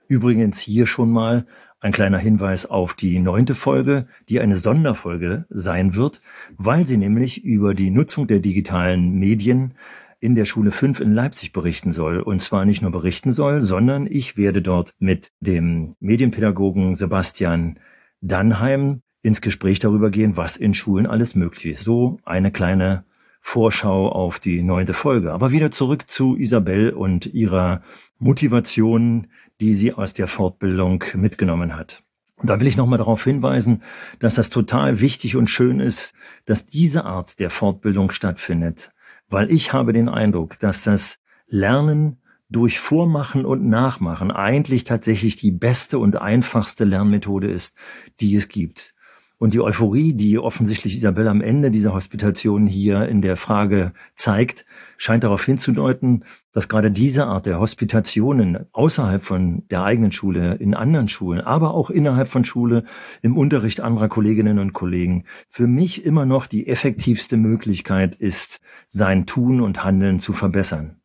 Übrigens 0.09 0.59
hier 0.59 0.87
schon 0.87 1.11
mal 1.11 1.47
ein 1.81 1.93
kleiner 1.93 2.17
Hinweis 2.17 2.65
auf 2.65 2.95
die 2.95 3.19
neunte 3.19 3.55
Folge, 3.55 4.07
die 4.31 4.41
eine 4.41 4.57
Sonderfolge 4.57 5.45
sein 5.51 5.95
wird, 5.95 6.23
weil 6.57 6.87
sie 6.87 6.97
nämlich 6.97 7.45
über 7.45 7.75
die 7.75 7.91
Nutzung 7.91 8.27
der 8.27 8.39
digitalen 8.39 9.19
Medien 9.19 9.75
in 10.19 10.35
der 10.35 10.47
Schule 10.47 10.73
5 10.73 11.01
in 11.01 11.13
Leipzig 11.13 11.53
berichten 11.53 11.93
soll. 11.93 12.21
Und 12.21 12.41
zwar 12.41 12.65
nicht 12.65 12.81
nur 12.81 12.91
berichten 12.91 13.33
soll, 13.33 13.61
sondern 13.61 14.07
ich 14.07 14.39
werde 14.39 14.63
dort 14.63 14.95
mit 14.99 15.31
dem 15.41 15.95
Medienpädagogen 16.01 16.97
Sebastian 16.97 17.79
Dannheim 18.21 19.03
ins 19.23 19.41
Gespräch 19.41 19.79
darüber 19.79 20.11
gehen, 20.11 20.37
was 20.37 20.57
in 20.57 20.75
Schulen 20.75 21.07
alles 21.07 21.35
möglich 21.35 21.75
ist. 21.75 21.85
So 21.85 22.19
eine 22.25 22.51
kleine 22.51 23.05
Vorschau 23.41 24.09
auf 24.11 24.39
die 24.39 24.63
neunte 24.63 24.95
Folge. 24.95 25.33
Aber 25.33 25.51
wieder 25.51 25.71
zurück 25.71 26.11
zu 26.11 26.37
Isabel 26.37 26.91
und 26.91 27.27
ihrer 27.27 27.83
Motivation, 28.19 29.29
die 29.61 29.75
sie 29.75 29.93
aus 29.93 30.15
der 30.15 30.27
Fortbildung 30.27 31.05
mitgenommen 31.15 31.77
hat. 31.77 32.03
Und 32.37 32.49
da 32.49 32.59
will 32.59 32.67
ich 32.67 32.77
nochmal 32.77 32.99
darauf 32.99 33.25
hinweisen, 33.25 33.83
dass 34.19 34.35
das 34.35 34.49
total 34.49 35.01
wichtig 35.01 35.37
und 35.37 35.49
schön 35.49 35.81
ist, 35.81 36.15
dass 36.47 36.65
diese 36.65 37.05
Art 37.05 37.39
der 37.39 37.51
Fortbildung 37.51 38.11
stattfindet. 38.11 38.93
Weil 39.29 39.51
ich 39.51 39.73
habe 39.73 39.93
den 39.93 40.09
Eindruck, 40.09 40.59
dass 40.59 40.83
das 40.83 41.19
Lernen 41.49 42.23
durch 42.51 42.81
Vormachen 42.81 43.45
und 43.45 43.65
Nachmachen 43.65 44.31
eigentlich 44.31 44.85
tatsächlich 44.85 45.37
die 45.37 45.53
beste 45.53 45.99
und 45.99 46.21
einfachste 46.21 46.85
Lernmethode 46.85 47.49
ist, 47.51 47.77
die 48.21 48.35
es 48.35 48.49
gibt. 48.49 48.95
Und 49.39 49.55
die 49.55 49.61
Euphorie, 49.63 50.13
die 50.13 50.39
offensichtlich 50.39 50.95
Isabel 50.95 51.27
am 51.27 51.41
Ende 51.41 51.71
dieser 51.71 51.95
Hospitation 51.95 52.67
hier 52.67 53.09
in 53.09 53.23
der 53.23 53.39
Frage 53.39 53.95
zeigt, 54.15 54.67
scheint 54.99 55.25
darauf 55.25 55.43
hinzudeuten, 55.47 56.25
dass 56.53 56.69
gerade 56.69 56.91
diese 56.91 57.25
Art 57.25 57.47
der 57.47 57.59
Hospitationen 57.59 58.67
außerhalb 58.73 59.23
von 59.23 59.63
der 59.71 59.83
eigenen 59.83 60.13
Schule, 60.13 60.57
in 60.57 60.75
anderen 60.75 61.09
Schulen, 61.09 61.41
aber 61.41 61.73
auch 61.73 61.89
innerhalb 61.89 62.29
von 62.29 62.45
Schule, 62.45 62.85
im 63.23 63.35
Unterricht 63.35 63.81
anderer 63.81 64.09
Kolleginnen 64.09 64.59
und 64.59 64.75
Kollegen, 64.75 65.25
für 65.49 65.67
mich 65.67 66.05
immer 66.05 66.27
noch 66.27 66.45
die 66.45 66.67
effektivste 66.67 67.39
Möglichkeit 67.39 68.17
ist, 68.17 68.61
sein 68.89 69.25
Tun 69.25 69.63
und 69.63 69.85
Handeln 69.85 70.19
zu 70.19 70.35
verbessern. 70.35 71.00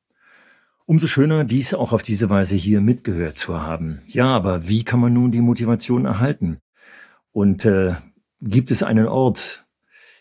Umso 0.88 1.08
schöner, 1.08 1.46
dies 1.46 1.74
auch 1.74 1.94
auf 1.94 2.04
diese 2.04 2.30
Weise 2.30 2.54
hier 2.54 2.80
mitgehört 2.80 3.40
zu 3.40 3.60
haben. 3.60 4.02
Ja, 4.06 4.28
aber 4.28 4.68
wie 4.68 4.84
kann 4.84 5.00
man 5.00 5.14
nun 5.14 5.32
die 5.32 5.42
Motivation 5.42 6.06
erhalten? 6.06 6.60
Und 7.32 7.66
äh, 7.66 7.96
gibt 8.40 8.70
es 8.70 8.84
einen 8.84 9.08
Ort? 9.08 9.66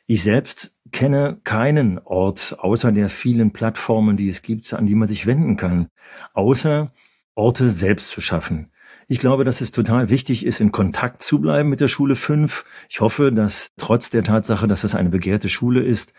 Ich 0.07 0.22
selbst 0.22 0.74
kenne 0.90 1.38
keinen 1.44 1.98
Ort 1.98 2.57
außer 2.59 2.92
der 2.92 3.11
vielen 3.11 3.53
Plattformen, 3.53 4.16
die 4.16 4.31
es 4.31 4.40
gibt, 4.40 4.72
an 4.72 4.87
die 4.87 4.94
man 4.94 5.07
sich 5.07 5.27
wenden 5.27 5.59
kann, 5.59 5.88
außer 6.33 6.92
Orte 7.35 7.70
selbst 7.70 8.11
zu 8.11 8.22
schaffen. 8.22 8.70
Ich 9.07 9.18
glaube, 9.18 9.44
dass 9.44 9.61
es 9.61 9.70
total 9.70 10.09
wichtig 10.09 10.46
ist, 10.46 10.61
in 10.61 10.72
Kontakt 10.72 11.22
zu 11.22 11.42
bleiben 11.42 11.68
mit 11.68 11.81
der 11.81 11.88
Schule 11.88 12.16
5. 12.16 12.64
Ich 12.88 13.03
hoffe, 13.03 13.33
dass 13.33 13.68
trotz 13.77 14.09
der 14.09 14.24
Tatsache, 14.24 14.66
dass 14.66 14.83
es 14.83 14.94
eine 14.94 15.11
begehrte 15.11 15.50
Schule 15.50 15.83
ist, 15.83 16.14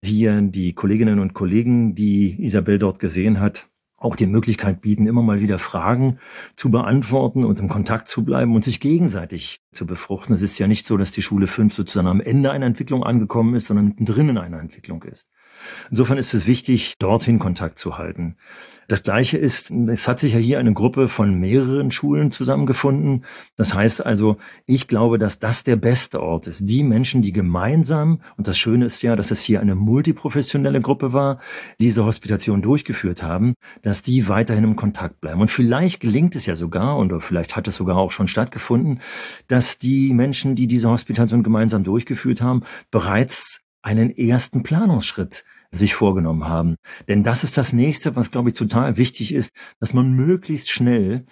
hier 0.00 0.40
die 0.42 0.74
Kolleginnen 0.74 1.18
und 1.18 1.34
Kollegen, 1.34 1.96
die 1.96 2.40
Isabel 2.40 2.78
dort 2.78 3.00
gesehen 3.00 3.40
hat, 3.40 3.66
auch 4.00 4.16
die 4.16 4.26
Möglichkeit 4.26 4.80
bieten, 4.80 5.06
immer 5.06 5.22
mal 5.22 5.40
wieder 5.40 5.58
Fragen 5.58 6.18
zu 6.56 6.70
beantworten 6.70 7.44
und 7.44 7.60
im 7.60 7.68
Kontakt 7.68 8.08
zu 8.08 8.24
bleiben 8.24 8.54
und 8.54 8.64
sich 8.64 8.80
gegenseitig 8.80 9.60
zu 9.72 9.86
befruchten. 9.86 10.34
Es 10.34 10.42
ist 10.42 10.58
ja 10.58 10.66
nicht 10.66 10.86
so, 10.86 10.96
dass 10.96 11.10
die 11.10 11.22
Schule 11.22 11.46
5 11.46 11.72
sozusagen 11.72 12.08
am 12.08 12.20
Ende 12.20 12.50
einer 12.50 12.66
Entwicklung 12.66 13.04
angekommen 13.04 13.54
ist, 13.54 13.66
sondern 13.66 13.88
mittendrin 13.88 14.30
in 14.30 14.38
einer 14.38 14.58
Entwicklung 14.58 15.02
ist. 15.02 15.28
Insofern 15.90 16.18
ist 16.18 16.34
es 16.34 16.46
wichtig, 16.46 16.96
dorthin 16.98 17.38
Kontakt 17.38 17.78
zu 17.78 17.98
halten. 17.98 18.36
Das 18.90 19.04
Gleiche 19.04 19.38
ist, 19.38 19.70
es 19.70 20.08
hat 20.08 20.18
sich 20.18 20.32
ja 20.32 20.40
hier 20.40 20.58
eine 20.58 20.72
Gruppe 20.72 21.06
von 21.06 21.38
mehreren 21.38 21.92
Schulen 21.92 22.32
zusammengefunden. 22.32 23.24
Das 23.54 23.72
heißt 23.72 24.04
also, 24.04 24.36
ich 24.66 24.88
glaube, 24.88 25.16
dass 25.16 25.38
das 25.38 25.62
der 25.62 25.76
beste 25.76 26.20
Ort 26.20 26.48
ist. 26.48 26.68
Die 26.68 26.82
Menschen, 26.82 27.22
die 27.22 27.32
gemeinsam, 27.32 28.20
und 28.36 28.48
das 28.48 28.58
Schöne 28.58 28.86
ist 28.86 29.02
ja, 29.02 29.14
dass 29.14 29.30
es 29.30 29.42
hier 29.42 29.60
eine 29.60 29.76
multiprofessionelle 29.76 30.80
Gruppe 30.80 31.12
war, 31.12 31.38
diese 31.78 32.04
Hospitation 32.04 32.62
durchgeführt 32.62 33.22
haben, 33.22 33.54
dass 33.82 34.02
die 34.02 34.28
weiterhin 34.28 34.64
im 34.64 34.74
Kontakt 34.74 35.20
bleiben. 35.20 35.40
Und 35.40 35.52
vielleicht 35.52 36.00
gelingt 36.00 36.34
es 36.34 36.46
ja 36.46 36.56
sogar, 36.56 36.98
oder 36.98 37.20
vielleicht 37.20 37.54
hat 37.54 37.68
es 37.68 37.76
sogar 37.76 37.96
auch 37.96 38.10
schon 38.10 38.26
stattgefunden, 38.26 39.00
dass 39.46 39.78
die 39.78 40.12
Menschen, 40.12 40.56
die 40.56 40.66
diese 40.66 40.88
Hospitation 40.88 41.44
gemeinsam 41.44 41.84
durchgeführt 41.84 42.40
haben, 42.40 42.64
bereits 42.90 43.60
einen 43.82 44.10
ersten 44.10 44.62
Planungsschritt 44.62 45.44
sich 45.70 45.94
vorgenommen 45.94 46.44
haben. 46.44 46.76
Denn 47.08 47.22
das 47.22 47.44
ist 47.44 47.56
das 47.56 47.72
nächste, 47.72 48.16
was, 48.16 48.30
glaube 48.30 48.50
ich, 48.50 48.56
total 48.56 48.96
wichtig 48.96 49.34
ist, 49.34 49.54
dass 49.78 49.94
man 49.94 50.12
möglichst 50.12 50.70
schnell 50.70 51.26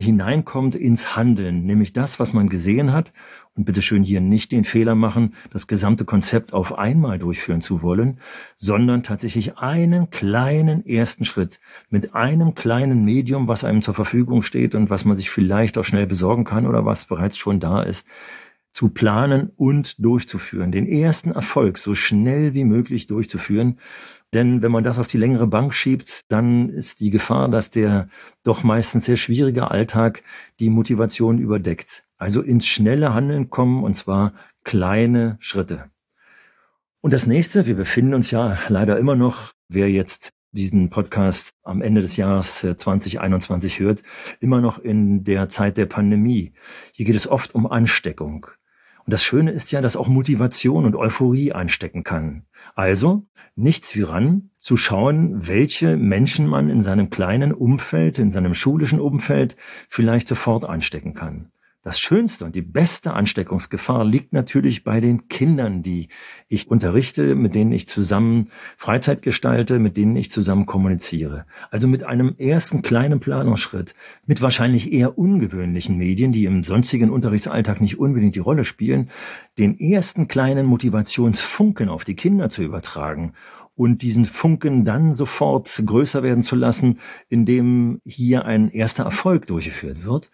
hineinkommt 0.00 0.74
ins 0.74 1.14
Handeln, 1.14 1.66
nämlich 1.66 1.92
das, 1.92 2.18
was 2.18 2.32
man 2.32 2.48
gesehen 2.48 2.92
hat. 2.92 3.12
Und 3.54 3.66
bitte 3.66 3.82
schön 3.82 4.02
hier 4.02 4.22
nicht 4.22 4.52
den 4.52 4.64
Fehler 4.64 4.94
machen, 4.94 5.34
das 5.52 5.66
gesamte 5.66 6.06
Konzept 6.06 6.54
auf 6.54 6.78
einmal 6.78 7.18
durchführen 7.18 7.60
zu 7.60 7.82
wollen, 7.82 8.18
sondern 8.56 9.02
tatsächlich 9.02 9.58
einen 9.58 10.08
kleinen 10.08 10.86
ersten 10.86 11.26
Schritt 11.26 11.60
mit 11.90 12.14
einem 12.14 12.54
kleinen 12.54 13.04
Medium, 13.04 13.46
was 13.46 13.64
einem 13.64 13.82
zur 13.82 13.92
Verfügung 13.92 14.42
steht 14.42 14.74
und 14.74 14.88
was 14.88 15.04
man 15.04 15.16
sich 15.16 15.28
vielleicht 15.28 15.76
auch 15.76 15.84
schnell 15.84 16.06
besorgen 16.06 16.44
kann 16.44 16.66
oder 16.66 16.86
was 16.86 17.04
bereits 17.04 17.36
schon 17.36 17.60
da 17.60 17.82
ist, 17.82 18.06
zu 18.72 18.90
planen 18.90 19.50
und 19.56 20.04
durchzuführen. 20.04 20.72
Den 20.72 20.86
ersten 20.86 21.32
Erfolg 21.32 21.78
so 21.78 21.94
schnell 21.94 22.54
wie 22.54 22.64
möglich 22.64 23.06
durchzuführen. 23.06 23.78
Denn 24.32 24.62
wenn 24.62 24.70
man 24.70 24.84
das 24.84 24.98
auf 24.98 25.08
die 25.08 25.18
längere 25.18 25.46
Bank 25.46 25.74
schiebt, 25.74 26.22
dann 26.28 26.68
ist 26.68 27.00
die 27.00 27.10
Gefahr, 27.10 27.48
dass 27.48 27.70
der 27.70 28.08
doch 28.44 28.62
meistens 28.62 29.06
sehr 29.06 29.16
schwierige 29.16 29.70
Alltag 29.70 30.22
die 30.60 30.70
Motivation 30.70 31.38
überdeckt. 31.38 32.04
Also 32.16 32.40
ins 32.42 32.66
schnelle 32.66 33.12
Handeln 33.12 33.50
kommen 33.50 33.82
und 33.82 33.94
zwar 33.94 34.34
kleine 34.62 35.36
Schritte. 35.40 35.90
Und 37.00 37.12
das 37.12 37.26
nächste, 37.26 37.66
wir 37.66 37.76
befinden 37.76 38.14
uns 38.14 38.30
ja 38.30 38.58
leider 38.68 38.98
immer 38.98 39.16
noch, 39.16 39.52
wer 39.68 39.90
jetzt 39.90 40.32
diesen 40.52 40.90
Podcast 40.90 41.54
am 41.62 41.80
Ende 41.80 42.02
des 42.02 42.16
Jahres 42.16 42.60
2021 42.60 43.80
äh, 43.80 43.84
hört, 43.84 44.02
immer 44.40 44.60
noch 44.60 44.78
in 44.78 45.24
der 45.24 45.48
Zeit 45.48 45.76
der 45.76 45.86
Pandemie. 45.86 46.52
Hier 46.92 47.06
geht 47.06 47.14
es 47.14 47.28
oft 47.28 47.54
um 47.54 47.66
Ansteckung. 47.66 48.46
Und 49.04 49.12
das 49.12 49.22
Schöne 49.22 49.50
ist 49.50 49.72
ja, 49.72 49.80
dass 49.80 49.96
auch 49.96 50.08
Motivation 50.08 50.84
und 50.84 50.96
Euphorie 50.96 51.52
einstecken 51.52 52.04
kann. 52.04 52.44
Also 52.74 53.26
nichts 53.56 53.94
wie 53.96 54.02
ran, 54.02 54.50
zu 54.58 54.76
schauen, 54.76 55.46
welche 55.46 55.96
Menschen 55.96 56.46
man 56.46 56.68
in 56.68 56.82
seinem 56.82 57.10
kleinen 57.10 57.52
Umfeld, 57.52 58.18
in 58.18 58.30
seinem 58.30 58.54
schulischen 58.54 59.00
Umfeld 59.00 59.56
vielleicht 59.88 60.28
sofort 60.28 60.64
einstecken 60.64 61.14
kann. 61.14 61.52
Das 61.82 61.98
Schönste 61.98 62.44
und 62.44 62.54
die 62.54 62.60
beste 62.60 63.14
Ansteckungsgefahr 63.14 64.04
liegt 64.04 64.34
natürlich 64.34 64.84
bei 64.84 65.00
den 65.00 65.28
Kindern, 65.28 65.82
die 65.82 66.08
ich 66.46 66.68
unterrichte, 66.68 67.34
mit 67.34 67.54
denen 67.54 67.72
ich 67.72 67.88
zusammen 67.88 68.50
Freizeit 68.76 69.22
gestalte, 69.22 69.78
mit 69.78 69.96
denen 69.96 70.14
ich 70.14 70.30
zusammen 70.30 70.66
kommuniziere. 70.66 71.46
Also 71.70 71.88
mit 71.88 72.04
einem 72.04 72.34
ersten 72.36 72.82
kleinen 72.82 73.18
Planungsschritt, 73.18 73.94
mit 74.26 74.42
wahrscheinlich 74.42 74.92
eher 74.92 75.16
ungewöhnlichen 75.16 75.96
Medien, 75.96 76.32
die 76.32 76.44
im 76.44 76.64
sonstigen 76.64 77.08
Unterrichtsalltag 77.08 77.80
nicht 77.80 77.98
unbedingt 77.98 78.34
die 78.34 78.40
Rolle 78.40 78.64
spielen, 78.64 79.10
den 79.56 79.78
ersten 79.80 80.28
kleinen 80.28 80.66
Motivationsfunken 80.66 81.88
auf 81.88 82.04
die 82.04 82.14
Kinder 82.14 82.50
zu 82.50 82.62
übertragen 82.62 83.32
und 83.74 84.02
diesen 84.02 84.26
Funken 84.26 84.84
dann 84.84 85.14
sofort 85.14 85.82
größer 85.86 86.22
werden 86.22 86.42
zu 86.42 86.56
lassen, 86.56 86.98
indem 87.30 88.02
hier 88.04 88.44
ein 88.44 88.68
erster 88.70 89.04
Erfolg 89.04 89.46
durchgeführt 89.46 90.04
wird 90.04 90.30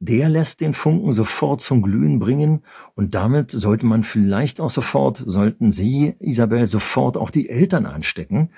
der 0.00 0.28
lässt 0.28 0.60
den 0.60 0.74
Funken 0.74 1.12
sofort 1.12 1.60
zum 1.60 1.82
Glühen 1.82 2.18
bringen 2.18 2.62
und 2.94 3.14
damit 3.14 3.50
sollte 3.50 3.86
man 3.86 4.04
vielleicht 4.04 4.60
auch 4.60 4.70
sofort, 4.70 5.22
sollten 5.26 5.72
Sie, 5.72 6.14
Isabel, 6.20 6.66
sofort 6.66 7.16
auch 7.16 7.30
die 7.30 7.48
Eltern 7.48 7.86
anstecken, 7.86 8.50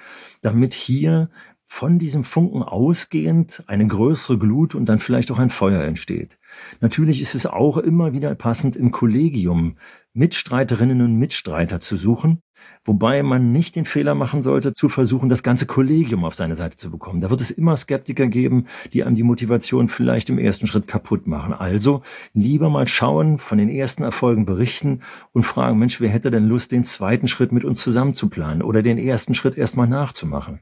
damit 0.42 0.74
hier 0.74 1.31
von 1.64 2.00
diesem 2.00 2.24
Funken 2.24 2.64
ausgehend 2.64 3.62
eine 3.68 3.87
größere 3.87 4.38
Glut 4.38 4.74
und 4.74 4.87
dann 4.87 4.98
vielleicht 4.98 5.31
auch 5.31 5.38
ein 5.38 5.50
Feuer 5.50 5.85
entsteht. 5.85 6.37
Natürlich 6.81 7.22
ist 7.22 7.37
es 7.37 7.46
auch 7.46 7.76
immer 7.76 8.12
wieder 8.12 8.35
passend 8.35 8.74
im 8.74 8.90
Kollegium 8.90 9.76
Mitstreiterinnen 10.12 11.03
und 11.03 11.16
Mitstreiter 11.16 11.81
zu 11.81 11.96
suchen, 11.96 12.42
Wobei 12.85 13.23
man 13.23 13.53
nicht 13.53 13.77
den 13.77 13.85
Fehler 13.85 14.14
machen 14.14 14.40
sollte, 14.40 14.73
zu 14.73 14.88
versuchen, 14.88 15.29
das 15.29 15.42
ganze 15.42 15.66
Kollegium 15.66 16.25
auf 16.25 16.35
seine 16.35 16.57
Seite 16.57 16.77
zu 16.77 16.90
bekommen. 16.90 17.20
Da 17.20 17.29
wird 17.29 17.42
es 17.42 17.51
immer 17.51 17.77
Skeptiker 17.77 18.27
geben, 18.27 18.66
die 18.94 19.05
einem 19.05 19.16
die 19.16 19.23
Motivation 19.23 19.88
vielleicht 19.88 20.31
im 20.31 20.38
ersten 20.38 20.66
Schritt 20.66 20.87
kaputt 20.87 21.27
machen. 21.27 21.53
Also 21.53 22.03
lieber 22.33 22.70
mal 22.70 22.87
schauen, 22.87 23.37
von 23.37 23.59
den 23.59 23.68
ersten 23.68 24.03
Erfolgen 24.03 24.46
berichten 24.46 25.03
und 25.33 25.42
fragen, 25.42 25.79
Mensch, 25.79 26.01
wer 26.01 26.09
hätte 26.09 26.31
denn 26.31 26.49
Lust, 26.49 26.73
den 26.73 26.85
zweiten 26.85 27.29
Schritt 27.29 27.53
mit 27.53 27.64
uns 27.64 27.83
zusammen 27.83 28.14
zu 28.14 28.31
planen 28.31 28.62
oder 28.62 28.83
den 28.83 28.96
ersten 28.96 29.35
Schritt 29.35 29.59
erstmal 29.59 29.87
nachzumachen? 29.87 30.61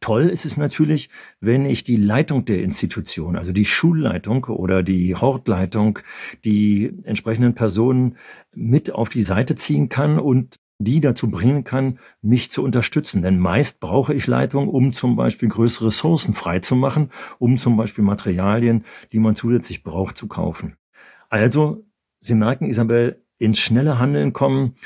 Toll 0.00 0.30
ist 0.30 0.46
es 0.46 0.56
natürlich, 0.56 1.10
wenn 1.40 1.66
ich 1.66 1.84
die 1.84 1.96
Leitung 1.96 2.46
der 2.46 2.62
Institution, 2.62 3.36
also 3.36 3.52
die 3.52 3.66
Schulleitung 3.66 4.44
oder 4.44 4.82
die 4.82 5.14
Hortleitung, 5.14 5.98
die 6.44 6.90
entsprechenden 7.04 7.54
Personen 7.54 8.16
mit 8.54 8.92
auf 8.92 9.10
die 9.10 9.22
Seite 9.22 9.56
ziehen 9.56 9.90
kann 9.90 10.18
und 10.18 10.56
die 10.78 11.00
dazu 11.00 11.30
bringen 11.30 11.64
kann, 11.64 11.98
mich 12.22 12.50
zu 12.50 12.64
unterstützen. 12.64 13.20
Denn 13.20 13.38
meist 13.38 13.80
brauche 13.80 14.14
ich 14.14 14.26
Leitung, 14.26 14.68
um 14.68 14.94
zum 14.94 15.14
Beispiel 15.14 15.50
größere 15.50 15.88
Ressourcen 15.88 16.32
freizumachen, 16.32 17.10
um 17.38 17.58
zum 17.58 17.76
Beispiel 17.76 18.02
Materialien, 18.02 18.86
die 19.12 19.18
man 19.18 19.36
zusätzlich 19.36 19.82
braucht, 19.82 20.16
zu 20.16 20.26
kaufen. 20.26 20.76
Also, 21.28 21.84
Sie 22.22 22.34
merken, 22.34 22.64
Isabel, 22.64 23.22
ins 23.38 23.58
schnelle 23.58 23.98
Handeln 23.98 24.32
kommen, 24.32 24.76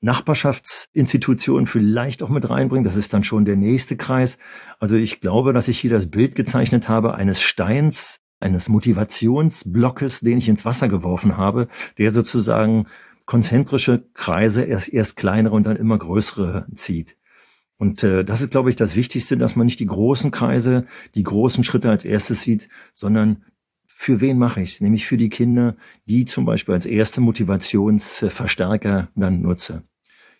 Nachbarschaftsinstitutionen 0.00 1.66
vielleicht 1.66 2.22
auch 2.22 2.28
mit 2.28 2.48
reinbringen. 2.48 2.84
Das 2.84 2.96
ist 2.96 3.12
dann 3.14 3.24
schon 3.24 3.44
der 3.44 3.56
nächste 3.56 3.96
Kreis. 3.96 4.38
Also 4.78 4.96
ich 4.96 5.20
glaube, 5.20 5.52
dass 5.52 5.68
ich 5.68 5.78
hier 5.78 5.90
das 5.90 6.10
Bild 6.10 6.34
gezeichnet 6.34 6.88
habe 6.88 7.14
eines 7.14 7.40
Steins, 7.40 8.20
eines 8.40 8.68
Motivationsblockes, 8.68 10.20
den 10.20 10.38
ich 10.38 10.48
ins 10.48 10.64
Wasser 10.64 10.88
geworfen 10.88 11.36
habe, 11.36 11.68
der 11.98 12.12
sozusagen 12.12 12.86
konzentrische 13.26 14.08
Kreise 14.14 14.62
erst, 14.62 14.88
erst 14.88 15.16
kleinere 15.16 15.54
und 15.54 15.66
dann 15.66 15.76
immer 15.76 15.98
größere 15.98 16.66
zieht. 16.74 17.16
Und 17.76 18.02
äh, 18.02 18.24
das 18.24 18.40
ist, 18.40 18.50
glaube 18.50 18.70
ich, 18.70 18.76
das 18.76 18.96
Wichtigste, 18.96 19.36
dass 19.36 19.54
man 19.54 19.66
nicht 19.66 19.80
die 19.80 19.86
großen 19.86 20.30
Kreise, 20.30 20.86
die 21.14 21.22
großen 21.22 21.62
Schritte 21.62 21.90
als 21.90 22.04
erstes 22.04 22.40
sieht, 22.40 22.68
sondern 22.92 23.44
für 24.00 24.20
wen 24.20 24.38
mache 24.38 24.62
ich 24.62 24.74
es? 24.74 24.80
Nämlich 24.80 25.06
für 25.06 25.16
die 25.16 25.28
Kinder, 25.28 25.74
die 26.06 26.24
zum 26.24 26.44
Beispiel 26.44 26.72
als 26.72 26.86
erste 26.86 27.20
Motivationsverstärker 27.20 29.08
dann 29.16 29.42
nutze. 29.42 29.82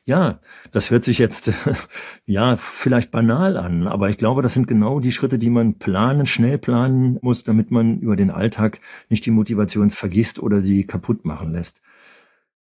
Ja, 0.04 0.38
das 0.70 0.92
hört 0.92 1.02
sich 1.02 1.18
jetzt 1.18 1.50
ja 2.24 2.56
vielleicht 2.56 3.10
banal 3.10 3.56
an, 3.56 3.88
aber 3.88 4.10
ich 4.10 4.16
glaube, 4.16 4.42
das 4.42 4.54
sind 4.54 4.68
genau 4.68 5.00
die 5.00 5.10
Schritte, 5.10 5.40
die 5.40 5.50
man 5.50 5.74
planen, 5.74 6.24
schnell 6.24 6.56
planen 6.56 7.18
muss, 7.20 7.42
damit 7.42 7.72
man 7.72 7.98
über 7.98 8.14
den 8.14 8.30
Alltag 8.30 8.80
nicht 9.08 9.26
die 9.26 9.32
Motivation 9.32 9.90
vergisst 9.90 10.38
oder 10.38 10.60
sie 10.60 10.86
kaputt 10.86 11.24
machen 11.24 11.50
lässt. 11.50 11.82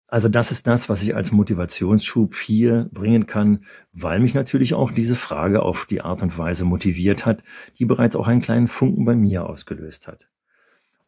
Also 0.08 0.28
das 0.28 0.50
ist 0.50 0.66
das, 0.66 0.88
was 0.88 1.04
ich 1.04 1.14
als 1.14 1.30
Motivationsschub 1.30 2.34
hier 2.34 2.90
bringen 2.92 3.26
kann, 3.26 3.64
weil 3.92 4.18
mich 4.18 4.34
natürlich 4.34 4.74
auch 4.74 4.90
diese 4.90 5.14
Frage 5.14 5.62
auf 5.62 5.86
die 5.86 6.00
Art 6.00 6.20
und 6.20 6.36
Weise 6.36 6.64
motiviert 6.64 7.26
hat, 7.26 7.44
die 7.78 7.84
bereits 7.84 8.16
auch 8.16 8.26
einen 8.26 8.42
kleinen 8.42 8.66
Funken 8.66 9.04
bei 9.04 9.14
mir 9.14 9.48
ausgelöst 9.48 10.08
hat. 10.08 10.26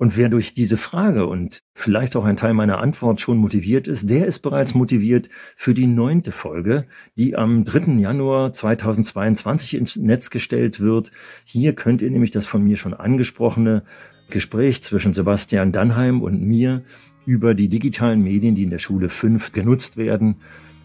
Und 0.03 0.17
wer 0.17 0.29
durch 0.29 0.53
diese 0.53 0.77
Frage 0.77 1.29
und 1.29 1.63
vielleicht 1.75 2.17
auch 2.17 2.25
ein 2.25 2.37
Teil 2.37 2.55
meiner 2.55 2.79
Antwort 2.79 3.21
schon 3.21 3.39
motiviert 3.39 3.87
ist, 3.87 4.11
der 4.11 4.27
ist 4.27 4.41
bereits 4.41 4.75
motiviert 4.75 5.29
für 5.55 5.75
die 5.75 5.87
neunte 5.87 6.33
Folge, 6.33 6.87
die 7.17 7.37
am 7.37 7.65
3. 7.65 8.01
Januar 8.01 8.53
2022 8.53 9.75
ins 9.75 9.95
Netz 9.95 10.31
gestellt 10.31 10.81
wird. 10.81 11.13
Hier 11.45 11.77
könnt 11.77 12.03
ihr 12.03 12.11
nämlich 12.11 12.33
das 12.33 12.47
von 12.47 12.65
mir 12.65 12.77
schon 12.77 12.95
angesprochene 12.95 13.85
Gespräch 14.29 14.83
zwischen 14.83 15.13
Sebastian 15.13 15.71
Dannheim 15.71 16.21
und 16.21 16.43
mir 16.43 16.83
über 17.25 17.55
die 17.55 17.69
digitalen 17.69 18.25
Medien, 18.25 18.57
die 18.57 18.65
in 18.65 18.71
der 18.71 18.81
Schule 18.81 19.09
5 19.09 19.53
genutzt 19.53 19.97
werden, 19.97 20.39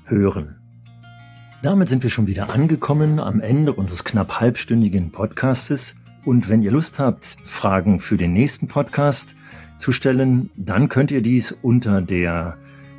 hören. 0.05 0.57
Damit 1.63 1.89
sind 1.89 2.03
wir 2.03 2.11
schon 2.11 2.27
wieder 2.27 2.53
angekommen 2.53 3.19
am 3.19 3.41
Ende 3.41 3.73
unseres 3.73 4.03
knapp 4.03 4.39
halbstündigen 4.39 5.11
Podcastes. 5.11 5.95
Und 6.27 6.49
wenn 6.49 6.61
ihr 6.61 6.71
Lust 6.71 6.99
habt, 6.99 7.37
Fragen 7.45 8.01
für 8.01 8.17
den 8.17 8.33
nächsten 8.33 8.67
Podcast 8.67 9.33
zu 9.77 9.93
stellen, 9.93 10.49
dann 10.57 10.89
könnt 10.89 11.09
ihr 11.09 11.21
dies 11.21 11.53
unter 11.53 12.01
der 12.01 12.57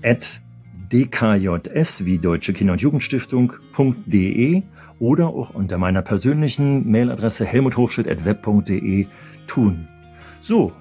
at 0.00 0.40
dkjs 0.92 2.04
wie 2.04 2.18
Deutsche 2.18 2.52
Kinder- 2.52 2.74
und 2.74 2.80
Jugendstiftung.de 2.80 4.62
oder 5.00 5.26
auch 5.26 5.50
unter 5.50 5.78
meiner 5.78 6.02
persönlichen 6.02 6.88
Mailadresse 6.88 7.44
helmuthochschild.web.de 7.44 9.08
tun. 9.52 9.86
So, 10.40 10.72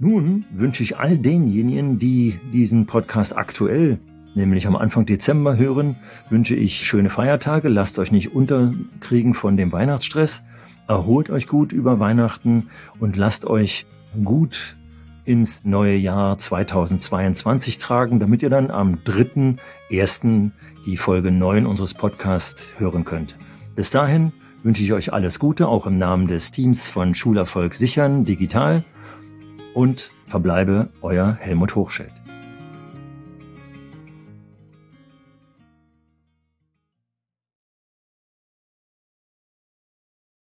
nun 0.00 0.44
wünsche 0.52 0.82
ich 0.82 0.98
all 0.98 1.16
denjenigen, 1.16 1.98
die 1.98 2.40
diesen 2.52 2.86
Podcast 2.86 3.36
aktuell, 3.36 3.98
nämlich 4.34 4.66
am 4.66 4.74
Anfang 4.74 5.06
Dezember 5.06 5.56
hören, 5.56 5.94
wünsche 6.28 6.56
ich 6.56 6.84
schöne 6.84 7.08
Feiertage, 7.08 7.68
lasst 7.68 8.00
euch 8.00 8.10
nicht 8.10 8.34
unterkriegen 8.34 9.32
von 9.32 9.56
dem 9.56 9.70
Weihnachtsstress, 9.70 10.42
erholt 10.88 11.30
euch 11.30 11.46
gut 11.46 11.72
über 11.72 12.00
Weihnachten 12.00 12.68
und 12.98 13.16
lasst 13.16 13.46
euch 13.46 13.86
gut 14.24 14.76
ins 15.24 15.64
neue 15.64 15.96
Jahr 15.96 16.36
2022 16.36 17.78
tragen, 17.78 18.18
damit 18.18 18.42
ihr 18.42 18.50
dann 18.50 18.72
am 18.72 18.98
3.1. 19.06 20.50
die 20.84 20.96
Folge 20.96 21.30
9 21.30 21.64
unseres 21.64 21.94
Podcasts 21.94 22.66
hören 22.78 23.04
könnt. 23.04 23.36
Bis 23.76 23.90
dahin 23.90 24.32
wünsche 24.66 24.82
ich 24.82 24.92
euch 24.92 25.12
alles 25.12 25.38
Gute, 25.38 25.68
auch 25.68 25.86
im 25.86 25.96
Namen 25.96 26.26
des 26.26 26.50
Teams 26.50 26.88
von 26.88 27.14
Schulerfolg 27.14 27.76
sichern 27.76 28.24
digital 28.24 28.82
und 29.74 30.10
verbleibe 30.26 30.88
euer 31.02 31.36
Helmut 31.38 31.76
Hochschild. 31.76 32.25